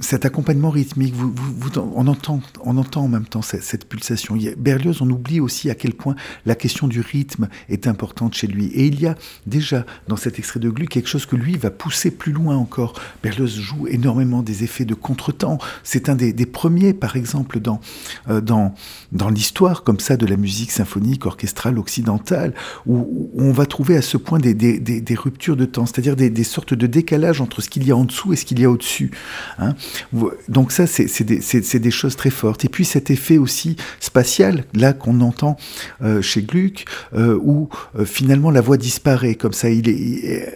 [0.00, 4.36] cet accompagnement rythmique, vous, on, entend, on entend en même temps cette, pulsation.
[4.56, 6.14] Berlioz, on oublie aussi à quel point
[6.46, 8.66] la question du rythme est importante chez lui.
[8.66, 11.70] Et il y a déjà dans cet extrait de Gluck quelque chose que lui va
[11.70, 12.94] pousser plus loin encore.
[13.22, 15.58] Berlioz joue énormément des effets de contretemps.
[15.82, 17.80] C'est un des, premiers, par exemple, dans,
[18.28, 18.74] euh, dans,
[19.12, 22.54] dans l'histoire comme ça de la musique symphonique orchestrale occidentale,
[22.86, 26.74] où, on va trouver à ce point des, des, ruptures de temps, c'est-à-dire des, sortes
[26.74, 29.10] de décalage entre ce qu'il y a en dessous et ce qu'il y a au-dessus.
[29.58, 29.74] Hein.
[30.48, 31.40] Donc ça, c'est des,
[31.78, 32.64] des, choses très fortes.
[32.64, 35.56] Et puis cet effet aussi spatial, là qu'on entend
[36.02, 40.54] euh, chez Gluck, euh, où euh, finalement la voix disparaît, comme ça, il est,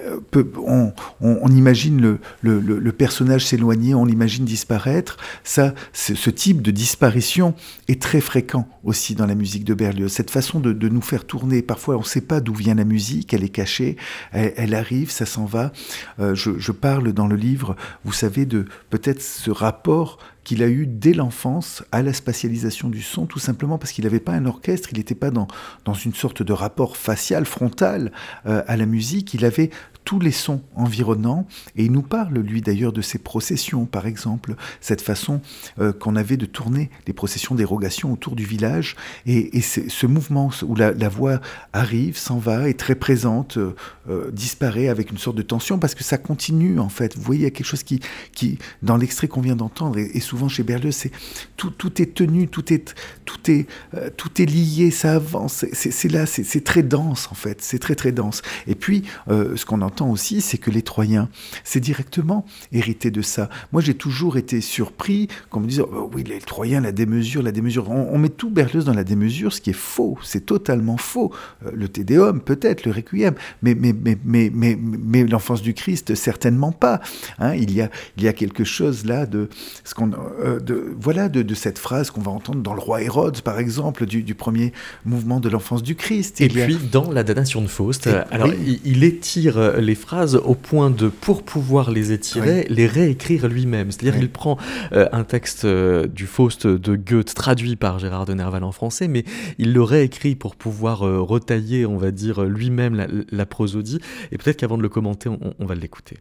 [0.56, 5.16] on, on, imagine le, le, personnage s'éloigner, on l'imagine disparaître.
[5.44, 7.54] Ça, ce type de disparition
[7.88, 10.12] est très fréquent aussi dans la musique de Berlioz.
[10.12, 12.84] Cette façon de, de nous faire tourner, parfois on ne sait pas d'où vient la
[12.84, 13.96] musique, elle est cachée,
[14.32, 15.72] elle, arrive, ça s'en va.
[16.18, 20.86] je, je parle dans le livre, vous savez, de peut-être ce rapport qu'il a eu
[20.86, 24.88] dès l'enfance à la spatialisation du son, tout simplement parce qu'il n'avait pas un orchestre,
[24.92, 25.46] il n'était pas dans,
[25.84, 28.12] dans une sorte de rapport facial, frontal
[28.46, 29.70] euh, à la musique, il avait
[30.04, 34.54] tous les sons environnants, et il nous parle, lui d'ailleurs, de ses processions, par exemple,
[34.80, 35.40] cette façon
[35.78, 40.74] euh, qu'on avait de tourner les processions d'érogation autour du village, et, ce mouvement où
[40.74, 41.40] la, voix
[41.72, 46.04] arrive, s'en va, est très présente, euh, disparaît avec une sorte de tension, parce que
[46.04, 47.16] ça continue, en fait.
[47.16, 48.00] Vous voyez, il y a quelque chose qui,
[48.32, 51.12] qui dans l'extrait qu'on vient d'entendre, et souvent chez Berlioz, c'est
[51.56, 55.64] tout, tout est tenu, tout est, tout est, euh, tout est lié, ça avance.
[55.72, 58.42] C'est là, c'est très dense en fait, c'est très très dense.
[58.66, 61.28] Et puis, euh, ce qu'on entend aussi, c'est que les Troyens,
[61.64, 63.48] c'est directement hérité de ça.
[63.72, 67.52] Moi, j'ai toujours été surpris qu'on me dise, oh, oui, les Troyens, la démesure, la
[67.52, 67.90] démesure.
[67.90, 71.32] On, met tout Berlioz dans la démesure, ce qui est faux, c'est totalement faux.
[71.66, 76.14] Euh, le Tédéum, peut-être, le Requiem, mais, mais, mais, mais, mais, mais l'enfance du Christ,
[76.14, 77.00] certainement pas.
[77.38, 77.54] Hein.
[77.54, 79.48] il, y a, il y a quelque chose là de
[79.84, 83.40] ce qu'on euh, de, voilà, de, cette phrase qu'on va entendre dans le roi Hérode,
[83.42, 84.72] par exemple, du, premier
[85.04, 86.40] mouvement de l'enfance du Christ.
[86.40, 88.48] Et, puis dans la damnation de Faust, alors
[88.84, 93.90] il, étire les phrases au point de, pour pouvoir les étirer, les réécrire lui-même.
[93.90, 94.56] C'est-à-dire qu'il prend
[94.92, 99.08] euh, un texte euh, du Faust de Goethe traduit par Gérard de Nerval en français,
[99.08, 99.24] mais
[99.58, 103.98] il le réécrit pour pouvoir retailler, on va dire, lui-même la, prosodie.
[104.30, 106.16] Et peut-être qu'avant de le commenter, on, on va l'écouter.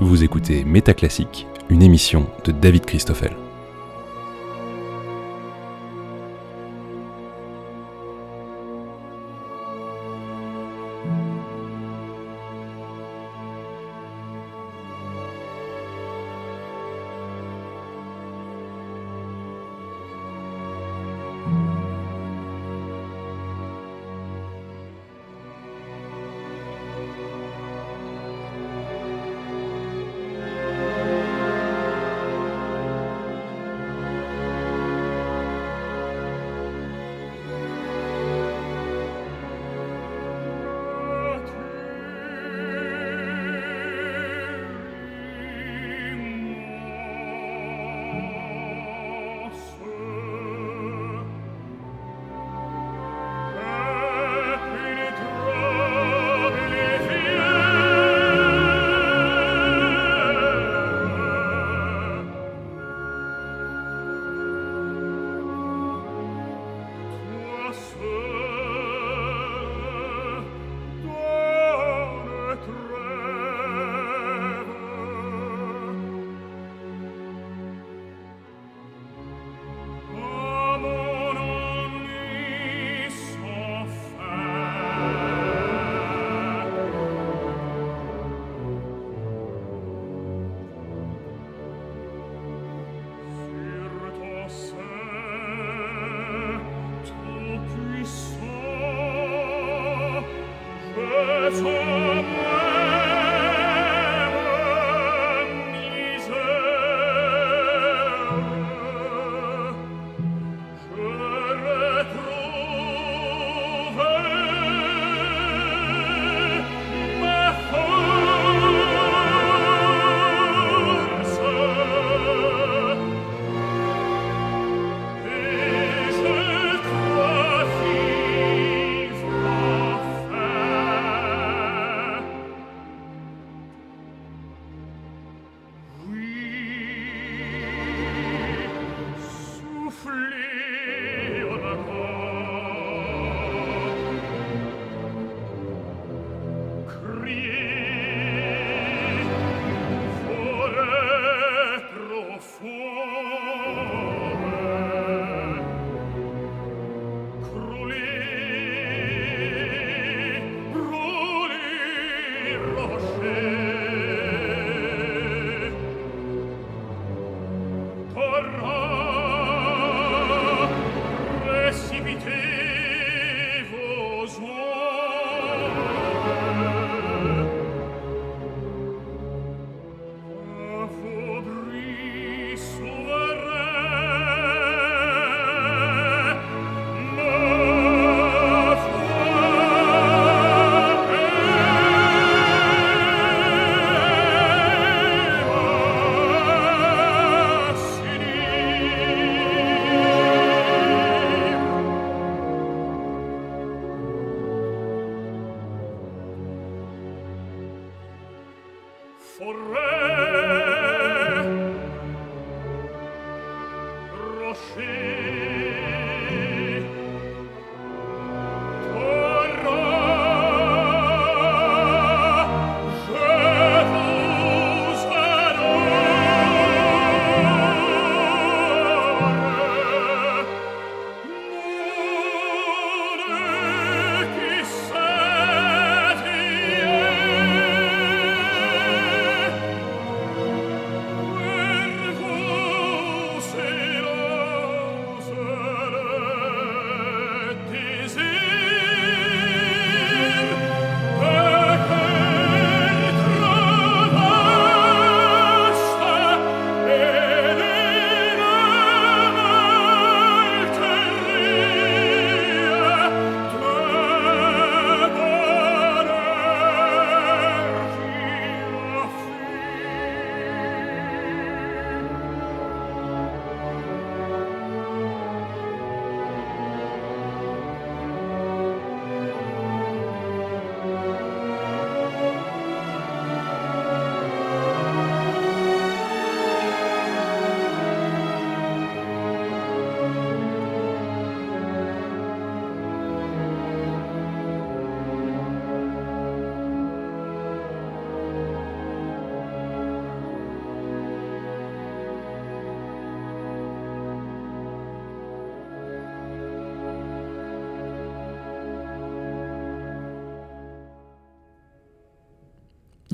[0.00, 3.43] Vous écoutez Métaclassique une émission de David Christoffel.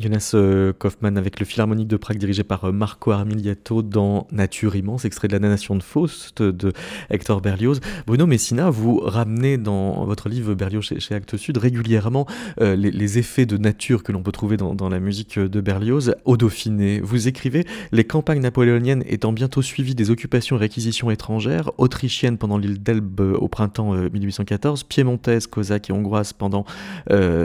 [0.00, 4.74] Jonas euh, Kaufmann avec le Philharmonique de Prague dirigé par euh, Marco Armiliato dans Nature
[4.74, 6.72] immense, extrait de la Nation de Faust de
[7.10, 7.80] Hector Berlioz.
[8.06, 12.26] Bruno Messina, vous ramenez dans votre livre Berlioz chez, Actes Sud régulièrement
[12.62, 16.36] euh, les, effets de nature que l'on peut trouver dans, la musique de Berlioz au
[16.36, 17.00] Dauphiné.
[17.00, 22.56] Vous écrivez Les campagnes napoléoniennes étant bientôt suivies des occupations et réquisitions étrangères, autrichiennes pendant
[22.56, 26.64] l'île d'Elbe au printemps 1814, piémontaise, cosaque et hongroise pendant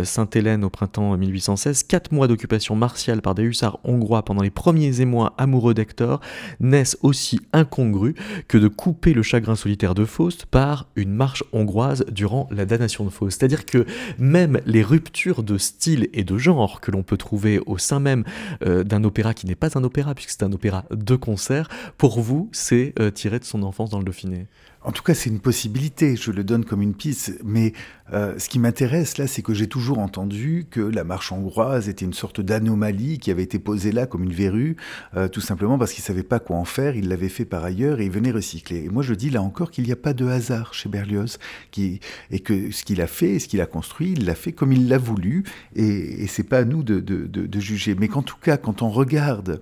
[0.04, 2.45] Sainte-Hélène au printemps 1816, quatre mois d'occupation
[2.76, 6.20] martiale par des hussards hongrois pendant les premiers émois amoureux d'Hector
[6.60, 8.16] naissent aussi incongrus
[8.48, 13.06] que de couper le chagrin solitaire de Faust par une marche hongroise durant la damnation
[13.06, 13.40] de Faust.
[13.40, 13.86] C'est-à-dire que
[14.18, 18.24] même les ruptures de style et de genre que l'on peut trouver au sein même
[18.66, 22.20] euh, d'un opéra qui n'est pas un opéra puisque c'est un opéra de concert, pour
[22.20, 24.48] vous, c'est euh, tiré de son enfance dans le Dauphiné.
[24.86, 27.74] En tout cas, c'est une possibilité, je le donne comme une piste, mais
[28.14, 32.06] euh, ce qui m'intéresse là, c'est que j'ai toujours entendu que la marche hongroise était
[32.06, 34.76] une sorte d'anomalie qui avait été posée là comme une verrue,
[35.16, 37.64] euh, tout simplement parce qu'il ne savait pas quoi en faire, il l'avait fait par
[37.64, 38.84] ailleurs et il venait recycler.
[38.84, 41.40] Et moi je dis là encore qu'il n'y a pas de hasard chez Berlioz,
[41.78, 44.88] et que ce qu'il a fait, ce qu'il a construit, il l'a fait comme il
[44.88, 47.96] l'a voulu, et, et c'est pas à nous de, juger.
[47.96, 49.62] Mais qu'en tout cas, quand on regarde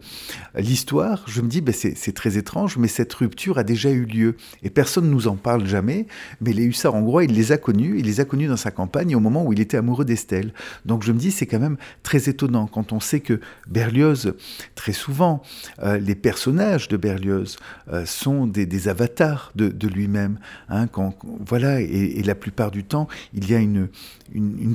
[0.55, 4.36] l'histoire, je me dis, ben c'est très étrange, mais cette rupture a déjà eu lieu,
[4.63, 6.07] et personne nous en parle jamais,
[6.41, 9.20] mais les hussards hongrois, il les a connus, il les a dans sa campagne au
[9.20, 10.53] moment où il était amoureux d'Estelle.
[10.86, 14.34] Donc je me dis, c'est quand même très étonnant quand on sait que Berlioz,
[14.76, 15.43] très souvent,
[15.84, 17.57] euh, les personnages de Berlioz
[17.91, 20.39] euh, sont des, avatars de, lui-même.
[20.70, 20.88] Hein,
[21.45, 23.89] voilà, et, la plupart du temps, il y a une,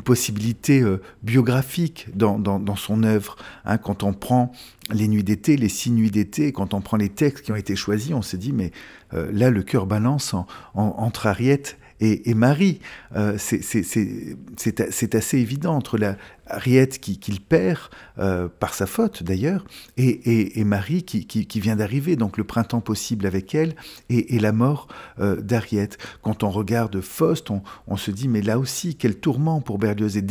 [0.05, 3.37] possibilité euh, biographique dans, dans, son œuvre.
[3.65, 4.53] Hein, quand on prend
[4.93, 7.77] les nuits d'été, les six nuits d'été, quand on prend les textes qui ont été
[7.77, 8.73] choisis, on se dit, mais
[9.13, 10.35] là, le cœur balance
[10.75, 12.81] entre Ariette et, Marie.
[13.17, 16.17] Euh, c'est assez évident entre la
[16.47, 17.79] Ariette qu'il perd,
[18.19, 19.65] euh, par sa faute d'ailleurs,
[19.97, 23.75] et, Marie qui, vient d'arriver, donc le printemps possible avec elle,
[24.09, 24.89] et, la mort
[25.21, 25.99] euh, d'Ariette.
[26.23, 27.51] Quand on regarde Faust,
[27.87, 30.17] on, se dit, mais là aussi, quel tourment pour Berlioz.
[30.17, 30.23] Et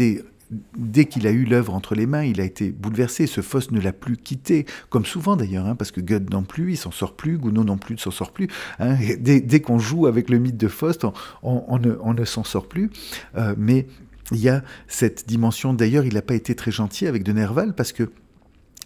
[1.10, 3.28] qu'il a eu l'œuvre entre les mains, il a été bouleversé.
[3.28, 6.74] Ce Faust ne l'a plus quitté, comme souvent d'ailleurs, hein, parce que Goethe non plus,
[6.74, 8.48] il s'en sort plus, Gounod non plus ne s'en sort plus.
[8.80, 8.95] Hein.
[9.20, 11.06] Dès, qu'on joue avec le mythe de Faust,
[11.43, 12.89] on, ne, s'en sort plus.
[13.36, 13.88] Euh, mais
[14.32, 15.74] il y a cette dimension.
[15.74, 18.10] D'ailleurs, il n'a pas été très gentil avec de Nerval parce que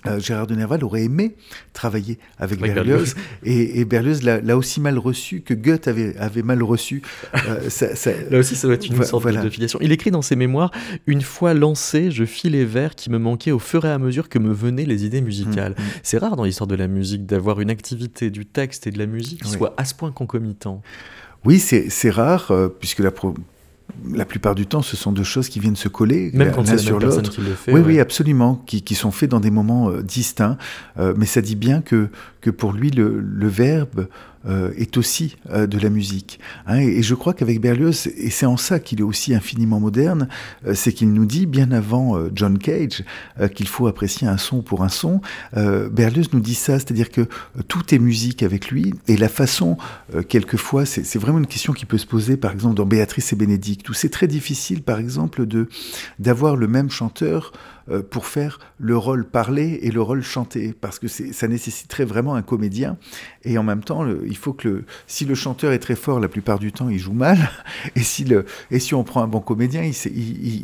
[0.07, 1.35] euh, Gérard de Nerval aurait aimé
[1.73, 7.01] travailler avec Berlioz, Et, Berlioz l'a aussi mal reçu que Goethe avait, avait mal reçu.
[7.47, 7.69] Euh,
[8.31, 9.79] Là aussi, ça doit être une sorte de filiation.
[9.81, 10.71] Il écrit dans ses mémoires
[11.07, 14.29] Une fois lancé, je fis les vers qui me manquaient au fur et à mesure
[14.29, 15.75] que me venaient les idées musicales.
[15.77, 15.99] Mmh, mmh.
[16.03, 19.05] C'est rare dans l'histoire de la musique d'avoir une activité du texte et de la
[19.05, 20.81] musique qui soit à ce point concomitant.
[21.43, 23.11] Oui, c'est rare, euh, puisque la,
[24.13, 26.77] la plupart du temps, ce sont deux choses qui viennent se coller Même quand l'un
[26.77, 27.31] sur l'autre.
[27.67, 27.79] Oui, ouais.
[27.79, 30.57] oui, absolument, qui, qui sont faits dans des moments euh, distincts.
[30.99, 32.09] Euh, mais ça dit bien que,
[32.41, 34.07] que pour lui, le, le verbe
[34.47, 36.39] euh, est aussi euh, de la musique.
[36.65, 40.27] Hein, et, je crois qu'avec Berlioz, et c'est en ça qu'il est aussi infiniment moderne,
[40.65, 43.03] euh, c'est qu'il nous dit, bien avant euh, John Cage,
[43.39, 45.21] euh, qu'il faut apprécier un son pour un son.
[45.57, 47.27] Euh, Berlioz nous dit ça, c'est-à-dire que
[47.67, 49.77] tout est musique avec lui, et la façon,
[50.27, 53.87] quelquefois, c'est vraiment une question qui peut se poser, par exemple, dans Béatrice et Bénédicte,
[53.89, 55.67] où c'est très difficile, par exemple, de
[56.19, 57.51] d'avoir le même chanteur
[58.09, 62.41] pour faire le rôle parlé et le rôle chanté, parce que ça nécessiterait vraiment un
[62.41, 62.97] comédien,
[63.43, 66.59] et en même temps, il faut que si le chanteur est très fort, la plupart
[66.59, 67.49] du temps, il joue mal,
[67.95, 68.25] et si,
[68.93, 69.93] on prend un bon comédien, il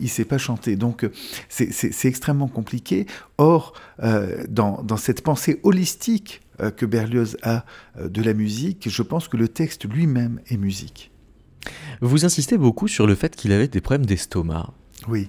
[0.01, 0.75] il sait pas chanter.
[0.75, 1.11] Donc, euh,
[1.49, 3.05] c'est- extrêmement compliqué.
[3.37, 7.65] Or, euh, dans, cette pensée holistique euh, que Berlioz a
[7.97, 11.11] euh, de la musique, je pense que le texte lui-même est musique.
[12.01, 14.73] Vous insistez beaucoup sur le fait qu'il avait des problèmes d'estomac.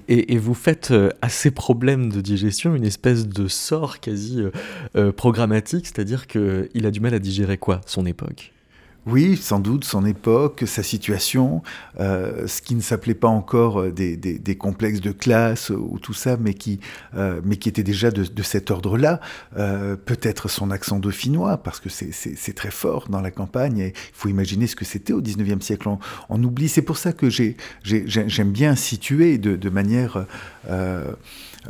[0.08, 4.50] Et vous faites euh, à ces problèmes de digestion une espèce de sort quasi euh,
[4.96, 7.80] euh, programmatique, c'est-à-dire qu'il a du mal à digérer quoi?
[7.86, 8.52] Son époque?
[9.06, 11.62] Oui, sans doute son époque, sa situation,
[11.98, 16.12] euh, ce qui ne s'appelait pas encore euh, des, des- complexes de classe ou tout
[16.12, 16.78] ça, mais qui,
[17.16, 19.20] euh, mais qui était déjà de, de cet ordre-là.
[20.04, 24.28] Peut-être son accent dauphinois, parce que c'est- très fort dans la campagne, et il faut
[24.28, 25.88] imaginer ce que c'était au 19e siècle.
[25.88, 29.70] On, on oublie, c'est pour ça que j'ai- j'ai- j'ai- j'aime bien situer de, de
[29.70, 30.26] manière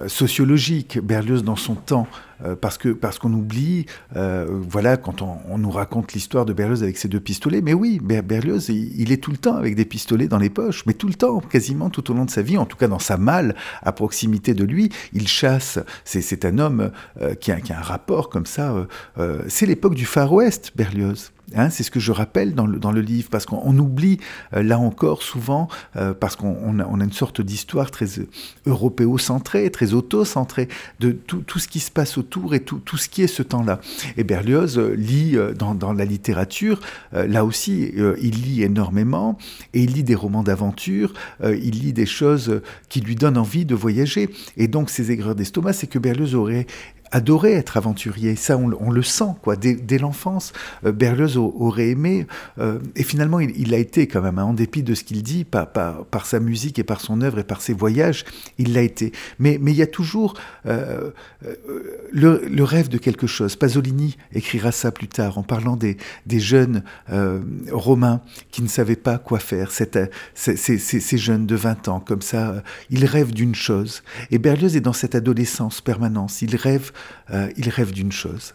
[0.06, 2.06] sociologique Berlioz dans son temps.
[2.44, 3.86] Euh, parce que parce qu'on oublie,
[4.16, 7.74] euh, voilà, quand on, on nous raconte l'histoire de Berlioz avec ses deux pistolets, mais
[7.74, 10.94] oui, Ber- Berlioz, il, est tout le temps avec des pistolets dans les poches, mais
[10.94, 13.16] tout le temps, quasiment tout au long de sa vie, en tout cas dans sa
[13.16, 15.78] malle, à proximité de lui, il chasse.
[16.04, 18.72] C'est c'est un homme euh, qui, a, qui a un rapport comme ça.
[18.72, 18.84] euh,
[19.18, 21.32] euh, c'est l'époque du Far West, Berlioz.
[21.54, 24.18] Hein, c'est ce que je rappelle dans le, dans le livre, parce qu'on on oublie,
[24.54, 28.28] euh, là encore, souvent, euh, parce qu'on on a, une sorte d'histoire très euh,
[28.66, 30.68] européocentrée, très auto-centrée,
[31.00, 33.42] de tout, tout ce qui se passe autour et tout, tout ce qui est ce
[33.42, 33.80] temps-là.
[34.18, 36.80] Et Berlioz lit dans, dans la littérature,
[37.12, 39.38] là aussi, il lit énormément,
[39.74, 43.74] et il lit des romans d'aventure, il lit des choses qui lui donnent envie de
[43.74, 44.30] voyager.
[44.56, 46.66] Et donc, ces aigreurs d'estomac, c'est que Berlioz aurait
[47.10, 48.36] adoré être aventurier.
[48.36, 49.56] Ça, on, on le sent, quoi.
[49.56, 50.52] Dès, dès l'enfance,
[50.84, 52.26] euh, Berlioz au- aurait aimé,
[52.58, 55.22] euh, et finalement, il, il l'a été quand même, hein, en dépit de ce qu'il
[55.22, 58.24] dit, par, par, par sa musique et par son œuvre et par ses voyages,
[58.58, 59.12] il l'a été.
[59.38, 60.34] Mais, mais il y a toujours
[60.66, 61.10] euh,
[61.46, 61.54] euh,
[62.12, 63.56] le, le rêve de quelque chose.
[63.56, 65.96] Pasolini écrira ça plus tard, en parlant des,
[66.26, 66.82] des jeunes
[67.12, 67.40] euh,
[67.72, 69.70] romains qui ne savaient pas quoi faire.
[69.70, 74.02] Cette, euh, ces, ces- ces- jeunes de 20 ans, comme ça, ils rêvent d'une chose.
[74.30, 76.42] Et Berlioz est dans cette adolescence permanence.
[76.42, 76.92] Il rêve,
[77.30, 78.54] euh, il rêve d'une chose.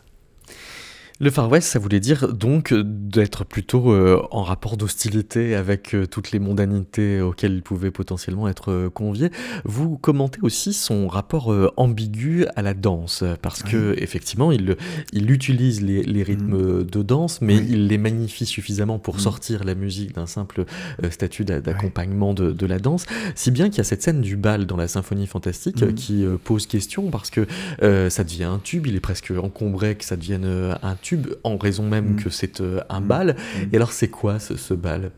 [1.20, 6.06] Le Far West, ça voulait dire donc d'être plutôt euh, en rapport d'hostilité avec euh,
[6.08, 9.30] toutes les mondanités auxquelles il pouvait potentiellement être euh, convié.
[9.64, 14.76] Vous commentez aussi son rapport euh, ambigu à la danse, parce que effectivement, il,
[15.14, 17.68] il utilise les, les rythmes de danse, mais Oui.
[17.70, 19.20] il les magnifie suffisamment pour Mm.
[19.20, 20.66] sortir la musique d'un simple
[21.04, 23.06] euh, statut d'a- d'accompagnement de, de la danse,
[23.36, 25.86] si bien qu'il y a cette scène du bal dans la symphonie fantastique Mm.
[25.86, 27.46] euh, qui euh, pose question, parce que
[27.84, 31.13] euh, ça devient un tube, il est presque encombré que ça devienne euh, un tube,
[31.44, 32.16] en raison même Mm.
[32.18, 33.08] que c'est euh, un Mm.
[33.08, 33.36] bal.
[33.36, 33.60] Mm.
[33.72, 35.12] Et alors c'est quoi ce, ce bal?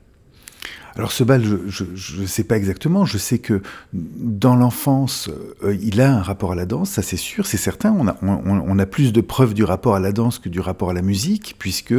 [0.97, 1.83] Alors ce bal, je
[2.21, 3.03] ne sais pas exactement.
[3.03, 5.29] Je sais que dans l'enfance,
[5.63, 7.93] euh, il a un rapport à la danse, ça c'est sûr, c'est certain.
[8.21, 11.01] On a, plus de preuves du rapport à la danse que du rapport à la
[11.01, 11.93] musique, puisque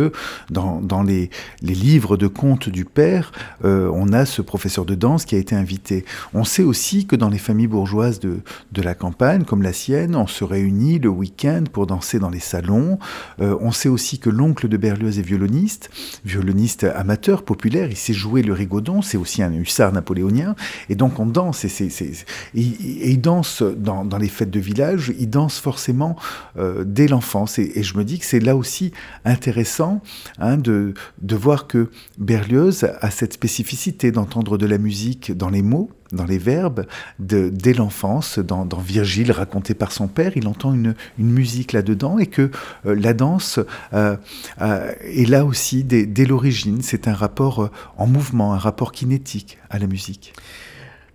[0.51, 1.29] dans, les,
[1.61, 3.33] livres de contes du père,
[3.67, 6.07] euh, on a ce professeur de danse qui a été invité.
[6.33, 8.41] On sait aussi que dans les familles bourgeoises de,
[8.81, 12.99] la campagne, comme la sienne, on se réunit le week-end pour danser dans les salons.
[13.43, 15.91] Euh, on sait aussi que l'oncle de Berlioz est violoniste,
[16.25, 17.91] violoniste amateur, populaire.
[17.91, 18.55] Il sait jouer le
[19.03, 20.55] c'est aussi un hussard napoléonien.
[20.89, 22.25] Et donc on danse, et, c'est, et,
[22.55, 26.17] il danse dans, les fêtes de village, il danse forcément
[26.59, 27.59] euh, dès l'enfance.
[27.59, 28.93] Et, et je me dis que c'est là aussi
[29.25, 30.03] intéressant
[30.39, 35.63] hein, de, de voir que Berlioz a cette spécificité d'entendre de la musique dans les
[35.63, 36.87] mots, dans les verbes,
[37.19, 42.51] dès l'enfance, dans, Virgile raconté par son père, il entend une, musique là-dedans et que
[42.87, 43.59] euh, la danse
[43.93, 44.17] euh,
[44.61, 46.83] euh, est là aussi dès, l'origine.
[46.83, 50.33] C'est un rapport en mouvement, un rapport kinétique à la musique.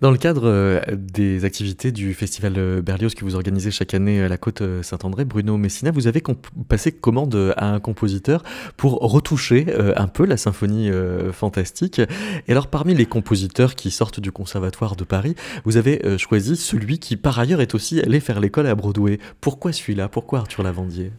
[0.02, 4.20] Dans le cadre euh, des activités du festival euh, Berlioz que vous organisez chaque année
[4.20, 6.20] à la côte euh, Saint-André, Bruno Messina, vous avez
[6.68, 8.42] passé commande euh, à un compositeur
[8.76, 12.00] pour retoucher euh, un peu la symphonie euh, fantastique.
[12.00, 16.56] Et alors, parmi les compositeurs qui sortent du Conservatoire de Paris, vous avez euh, choisi
[16.56, 19.20] celui qui, par ailleurs, est aussi allé faire l'école à Broadway.
[19.40, 20.08] Pourquoi celui-là?
[20.08, 21.12] Pourquoi Arthur Lavandier?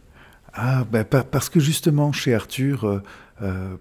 [0.52, 3.02] Ah, bah, pa- parce que justement, chez Arthur, euh,
[3.40, 3.76] euh,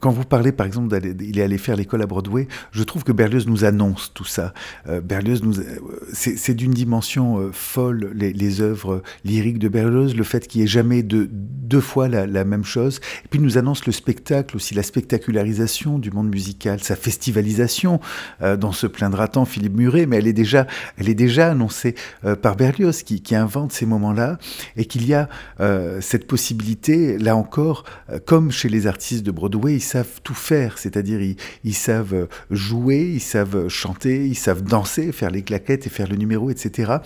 [0.00, 3.04] quand vous parlez, par exemple, d'aller, il est allé faire l'école à Broadway, je trouve
[3.04, 4.52] que Berlioz nous annonce tout ça.
[4.88, 5.54] Euh, Berlioz nous,
[6.12, 10.68] c'est, d'une dimension euh, folle les, œuvres lyriques de Berlioz, le fait qu'il n'y ait
[10.68, 11.28] jamais de,
[11.66, 13.00] deux fois la, même chose.
[13.24, 18.00] Et puis il nous annonce le spectacle aussi, la spectacularisation du monde musical, sa festivalisation,
[18.42, 20.66] euh, dont se plaindra tant Philippe Muret, mais elle est déjà,
[20.96, 21.94] elle est déjà annoncée
[22.24, 24.38] euh, par Berlioz qui, invente ces moments-là
[24.76, 25.28] et qu'il y a
[25.60, 27.84] euh, cette possibilité, là encore,
[28.24, 31.20] comme chez les artistes de Broadway, savent tout faire, c'est-à-dire
[31.64, 36.16] ils, savent jouer, ils savent chanter, ils savent danser, faire les claquettes et faire le
[36.16, 36.96] numéro, etc.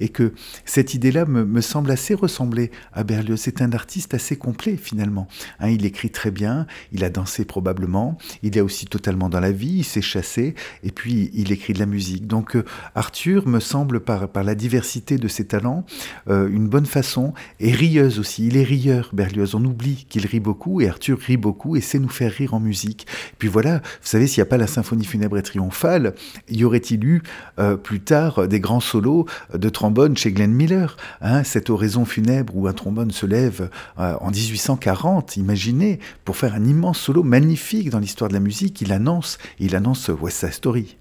[0.00, 0.32] Et que
[0.64, 3.40] cette idée-là me, semble assez ressembler à Berlioz.
[3.40, 5.26] C'est un artiste assez complet finalement.
[5.58, 9.52] Hein, il écrit très bien, il a dansé probablement, il est aussi totalement dans la
[9.52, 12.26] vie, il s'est chassé, et puis il écrit de la musique.
[12.26, 12.64] Donc euh,
[12.94, 15.84] Arthur me semble par, la diversité de ses talents
[16.28, 18.46] euh, une bonne façon, et rieuse aussi.
[18.46, 19.54] Il est rieur, Berlioz.
[19.54, 22.60] On oublie qu'il rit beaucoup, et Arthur rit beaucoup, et sait nous faire rire en
[22.60, 23.06] musique.
[23.32, 26.14] Et puis voilà, vous savez, s'il n'y a pas la symphonie funèbre et triomphale,
[26.48, 27.22] y aurait-il eu
[27.58, 32.56] euh, plus tard des grands solos de trombone chez Glenn Miller hein, Cette oraison funèbre
[32.56, 37.98] où un trombone se lève en 1840, imaginez, pour faire un immense solo magnifique dans
[37.98, 40.96] l'histoire de la musique, il annonce, il annonce West Side Story?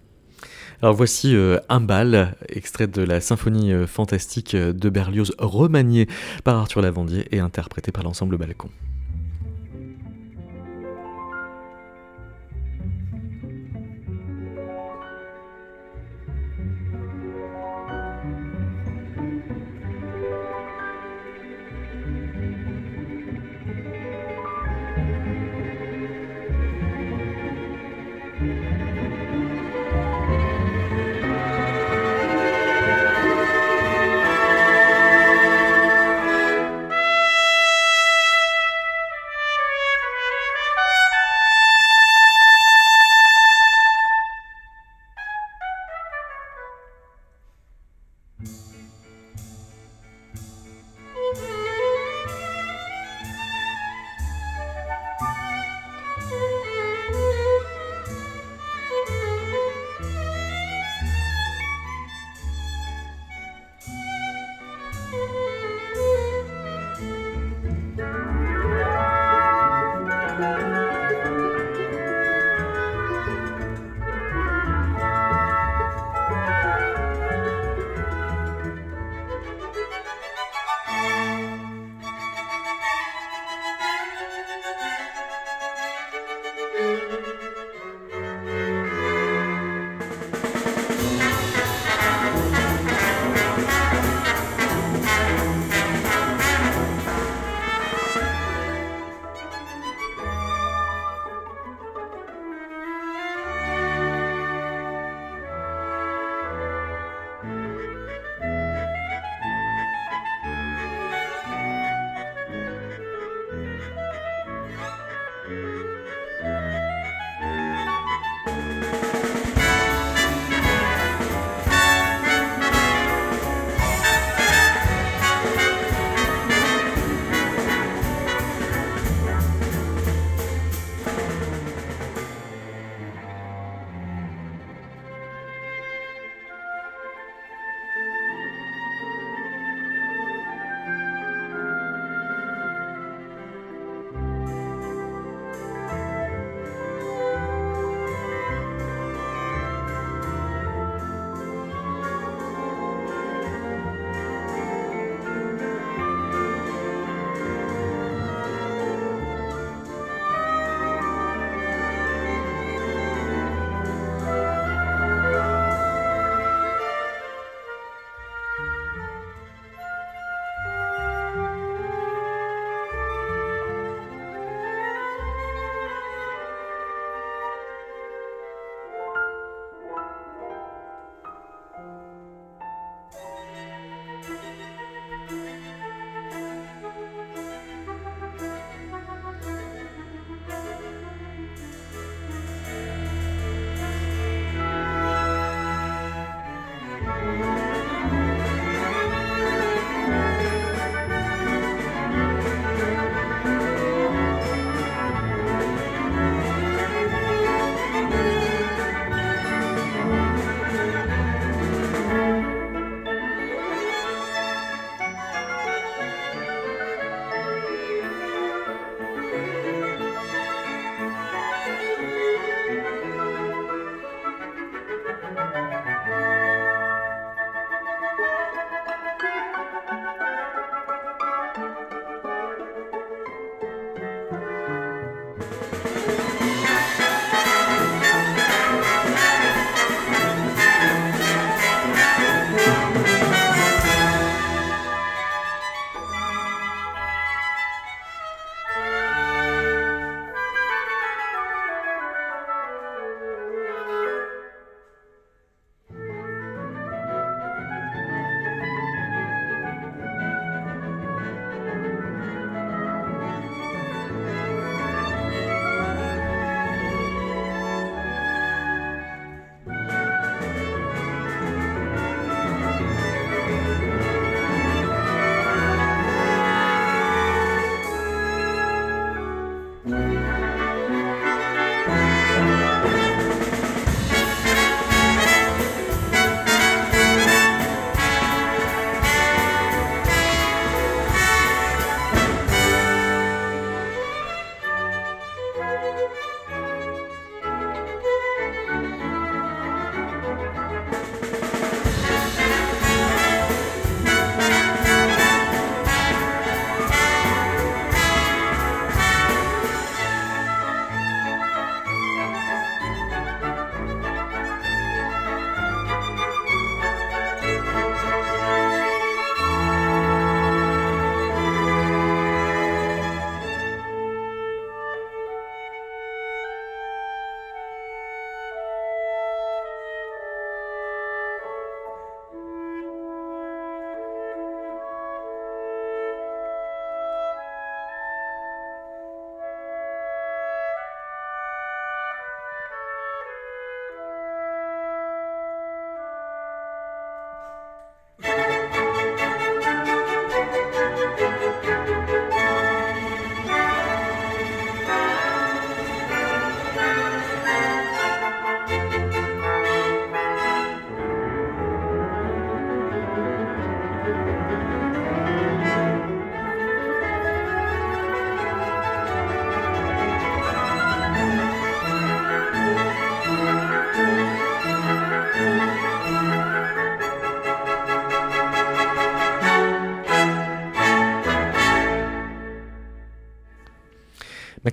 [0.81, 6.07] Alors voici euh, un bal, extrait de la symphonie euh, fantastique de Berlioz, remanié
[6.43, 8.69] par Arthur Lavandier et interprété par l'ensemble Balcon.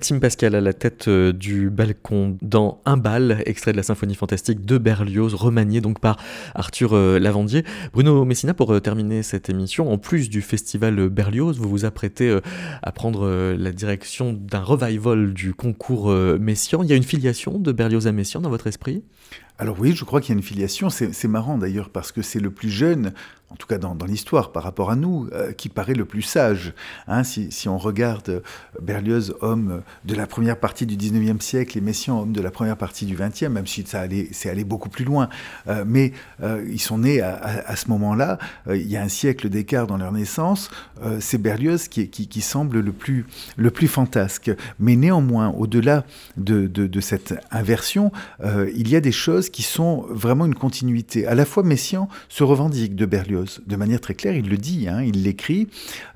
[0.03, 4.15] Maxime Pascal à la tête euh, du balcon dans Un bal, extrait de la symphonie
[4.15, 6.17] fantastique de Berlioz, remanié donc par
[6.55, 7.63] Arthur euh, Lavandier.
[7.93, 12.37] Bruno Messina, pour euh, terminer cette émission, en plus du festival Berlioz, vous vous apprêtez
[12.81, 16.83] à prendre la direction d'un revival du concours Messian.
[16.83, 19.03] Il y a une filiation de Berlioz à Messian dans votre esprit?
[19.59, 20.89] Alors oui, je crois qu'il y a une filiation.
[20.89, 23.13] C'est marrant d'ailleurs parce que c'est le plus jeune
[23.53, 26.73] en tout cas dans, l'histoire, par rapport à nous, euh, qui paraît le plus sage.
[27.07, 28.39] Hein, si, on regarde euh,
[28.81, 32.77] Berlioz, homme de la première partie du 19e siècle, et Messiaen, homme de la première
[32.77, 35.29] partie du 20e, même si ça c'est allé beaucoup plus loin,
[35.67, 38.37] euh, mais ils sont nés à, ce moment-là,
[38.67, 40.69] il y a un siècle d'écart dans leur naissance,
[41.19, 43.25] c'est Berlioz qui, semble le plus,
[43.55, 44.51] le plus fantasque.
[44.79, 46.05] Mais néanmoins, au-delà
[46.37, 48.11] de, de, cette inversion,
[48.43, 51.25] il y a des choses qui sont vraiment une continuité.
[51.25, 54.87] À la fois, Messiaen se revendique de Berlioz, de manière très claire, il le dit,
[54.87, 55.67] hein, il l'écrit,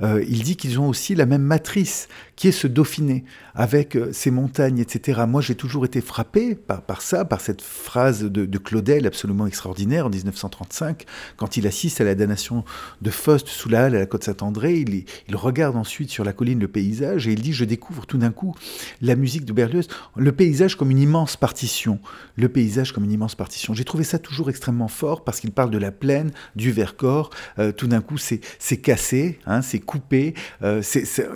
[0.01, 3.23] euh, il dit qu'ils ont aussi la même matrice, qui est ce Dauphiné,
[3.55, 5.21] avec euh, ces montagnes, etc.
[5.27, 10.09] Moi, j'ai toujours été frappé par, ça, par cette phrase de, Claudel absolument extraordinaire en
[10.09, 11.05] 1935,
[11.37, 12.63] quand il assiste à la damnation
[13.01, 16.33] de Faust sous la halle à la côte Saint-André, il, il, regarde ensuite sur la
[16.33, 18.55] colline le paysage et il dit, je découvre tout d'un coup
[19.01, 21.99] la musique de Berlioz, le paysage comme une immense partition,
[22.35, 23.73] le paysage comme une immense partition.
[23.73, 27.71] J'ai trouvé ça toujours extrêmement fort parce qu'il parle de la plaine, du Vercors, euh,
[27.71, 30.81] tout d'un coup c'est cassé, hein, c'est coupé, euh,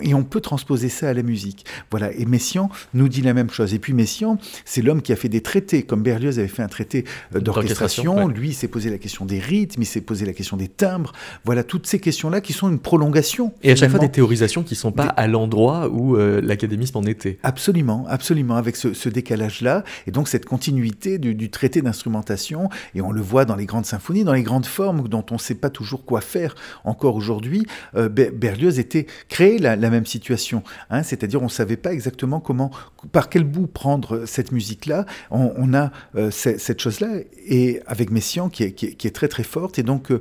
[0.00, 1.66] et on peut transposer ça à la musique.
[1.90, 3.74] Voilà, et Messiaen nous dit la même chose.
[3.74, 6.68] Et puis Messiaen, c'est l'homme qui a fait des traités, comme Berlioz avait fait un
[6.68, 7.04] traité
[7.34, 10.56] euh, d'orchestration, lui il s'est posé la question des rythmes, il s'est posé la question
[10.56, 11.12] des timbres,
[11.44, 13.52] voilà, toutes ces questions-là qui sont une prolongation.
[13.62, 17.02] Et à chaque fois des théorisations qui ne sont pas à l'endroit où l'académisme en
[17.02, 17.38] était.
[17.42, 23.12] Absolument, absolument, avec ce, décalage-là, et donc cette continuité du, du traité d'instrumentation, et on
[23.12, 25.70] le voit dans les grandes symphonies, dans les grandes formes dont on ne sait pas
[25.70, 26.54] toujours quoi faire
[26.84, 27.66] encore aujourd'hui,
[27.96, 30.62] euh, Berlioz était créé la, même situation.
[30.90, 32.70] Hein, c'est-à-dire on ne savait pas exactement comment,
[33.12, 35.06] par quel bout prendre cette musique-là.
[35.30, 37.08] On, a euh, cette chose-là,
[37.46, 39.78] et avec Messiaen qui est, qui, est, très très forte.
[39.78, 40.20] Et donc euh,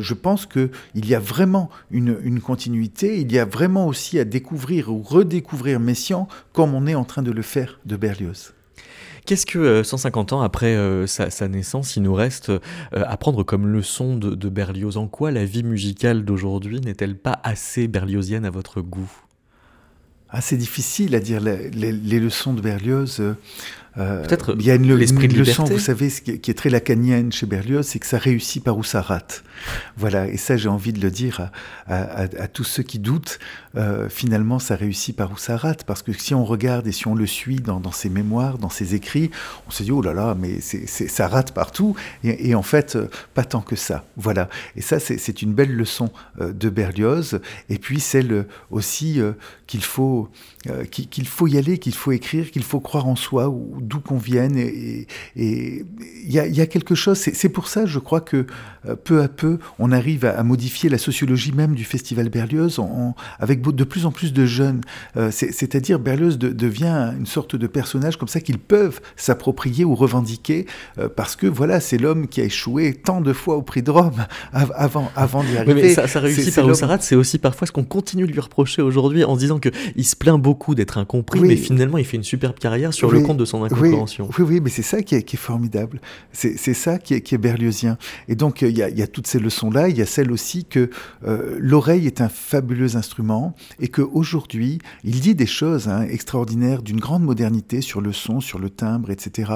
[0.00, 4.24] je pense qu'il y a vraiment une, une, continuité, il y a vraiment aussi à
[4.24, 8.52] découvrir ou redécouvrir Messiaen comme on est en train de le faire de Berlioz.
[9.28, 12.58] Qu'est-ce que 150 euh, ans après euh, sa, naissance, il nous reste euh,
[12.94, 14.96] à prendre comme leçon de, Berlioz?
[14.96, 19.10] En quoi la vie musicale d'aujourd'hui n'est-elle pas assez berliozienne à votre goût?
[20.30, 21.40] Ah, C'est difficile à dire.
[21.42, 23.20] Les, leçons de Berlioz.
[23.98, 27.98] Peut-être il y a une, leçon, vous savez, qui est très lacanienne chez Berlioz, c'est
[27.98, 29.42] que ça réussit par où ça rate.
[29.96, 31.50] Voilà, et ça j'ai envie de le dire
[31.86, 33.38] à, tous ceux qui doutent.
[33.76, 37.06] Euh, finalement, ça réussit par où ça rate, parce que si on regarde et si
[37.06, 39.30] on le suit dans, ses mémoires, dans ses écrits,
[39.66, 41.94] on se dit oh là là, mais c'est, ça rate partout,
[42.24, 44.04] et, en fait, euh, pas tant que ça.
[44.16, 49.20] Voilà, et ça c'est, une belle leçon euh, de Berlioz, et puis celle aussi
[49.66, 50.28] qu'il faut
[50.90, 54.56] qu'il, faut y aller, qu'il faut écrire, qu'il faut croire en soi, d'où qu'on vienne,
[54.56, 55.06] et
[55.36, 55.84] il
[56.26, 57.18] y, a, quelque chose.
[57.18, 58.46] C'est, pour ça, je crois que
[59.04, 62.80] peu à peu on arrive à, modifier la sociologie même du festival Berlioz
[63.38, 64.80] avec de plus en plus de jeunes.
[65.16, 70.66] Euh, c'est-à-dire Berlioz devient une sorte de personnage comme ça qu'ils peuvent s'approprier ou revendiquer
[70.98, 73.90] euh, parce que voilà, c'est l'homme qui a échoué tant de fois au prix de
[73.90, 75.82] Rome avant, avant d'y arriver.
[75.82, 79.24] mais ça, réussit par Sarat, c'est aussi parfois ce qu'on continue de lui reprocher aujourd'hui
[79.24, 82.58] en se disant qu'il se plaint beaucoup d'être incompris, mais finalement il fait une superbe
[82.58, 84.28] carrière sur le compte de son incompréhension.
[84.38, 86.00] Oui, oui, mais c'est ça qui est, formidable.
[86.32, 87.96] C'est ça qui est, qui est berliozien.
[88.28, 90.64] Et donc il y, a, y a toutes ces leçon-là, il y a celle aussi
[90.64, 90.90] que
[91.24, 97.00] euh, l'oreille est un fabuleux instrument et qu'aujourd'hui, il dit des choses hein, extraordinaires d'une
[97.00, 99.52] grande modernité sur le son, sur le timbre, etc.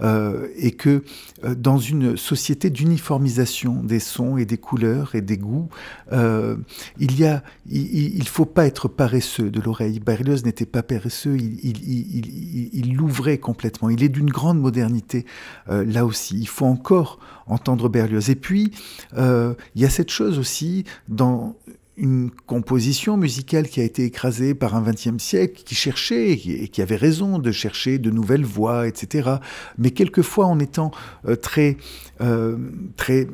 [0.00, 1.04] Euh, et que
[1.44, 5.68] euh, dans une société d'uniformisation des sons et des couleurs et des goûts,
[6.10, 10.00] il y a, il, faut pas être paresseux de l'oreille.
[10.44, 13.90] N'était pas paresseux, il l'ouvrait complètement.
[13.90, 15.24] Il est d'une grande modernité
[15.68, 16.38] là aussi.
[16.38, 17.18] Il faut encore
[17.48, 18.30] entendre Berlioz.
[18.30, 18.72] Et puis,
[19.16, 21.56] euh, il y a cette chose aussi dans
[21.96, 26.80] une composition musicale qui a été écrasée par un XXe siècle, qui cherchait et qui
[26.80, 29.30] avait raison de chercher de nouvelles voix, etc.
[29.78, 30.92] Mais quelquefois en étant
[31.26, 31.76] euh, très,
[32.20, 32.56] euh,
[32.96, 33.26] très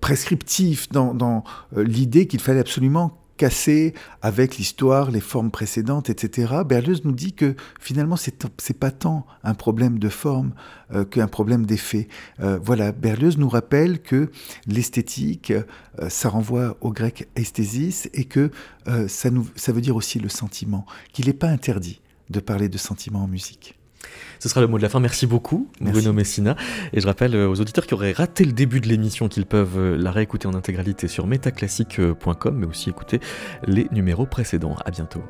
[0.00, 1.44] prescriptif dans, dans
[1.76, 6.56] l'idée qu'il fallait absolument cassé avec l'histoire, les formes précédentes, etc.
[6.66, 10.52] Berlioz nous dit que finalement, c'est pas tant un problème de forme
[10.92, 12.06] euh, qu'un problème d'effet.
[12.40, 14.30] Euh, voilà, Berlioz nous rappelle que
[14.66, 18.50] l'esthétique, euh, ça renvoie au grec esthésis et que
[19.06, 20.84] ça, nous, ça veut dire aussi le sentiment,
[21.14, 23.79] qu'il n'est pas interdit de parler de sentiment en musique.
[24.38, 25.00] Ce sera le mot de la fin.
[25.00, 26.56] Merci beaucoup, Bruno Messina.
[26.92, 29.78] Et je rappelle euh, aux auditeurs qui auraient raté le début de l'émission qu'ils peuvent
[29.78, 33.20] euh, la réécouter en intégralité sur metaclassique.com, mais aussi écouter
[33.66, 34.76] les numéros précédents.
[34.84, 35.22] À bientôt.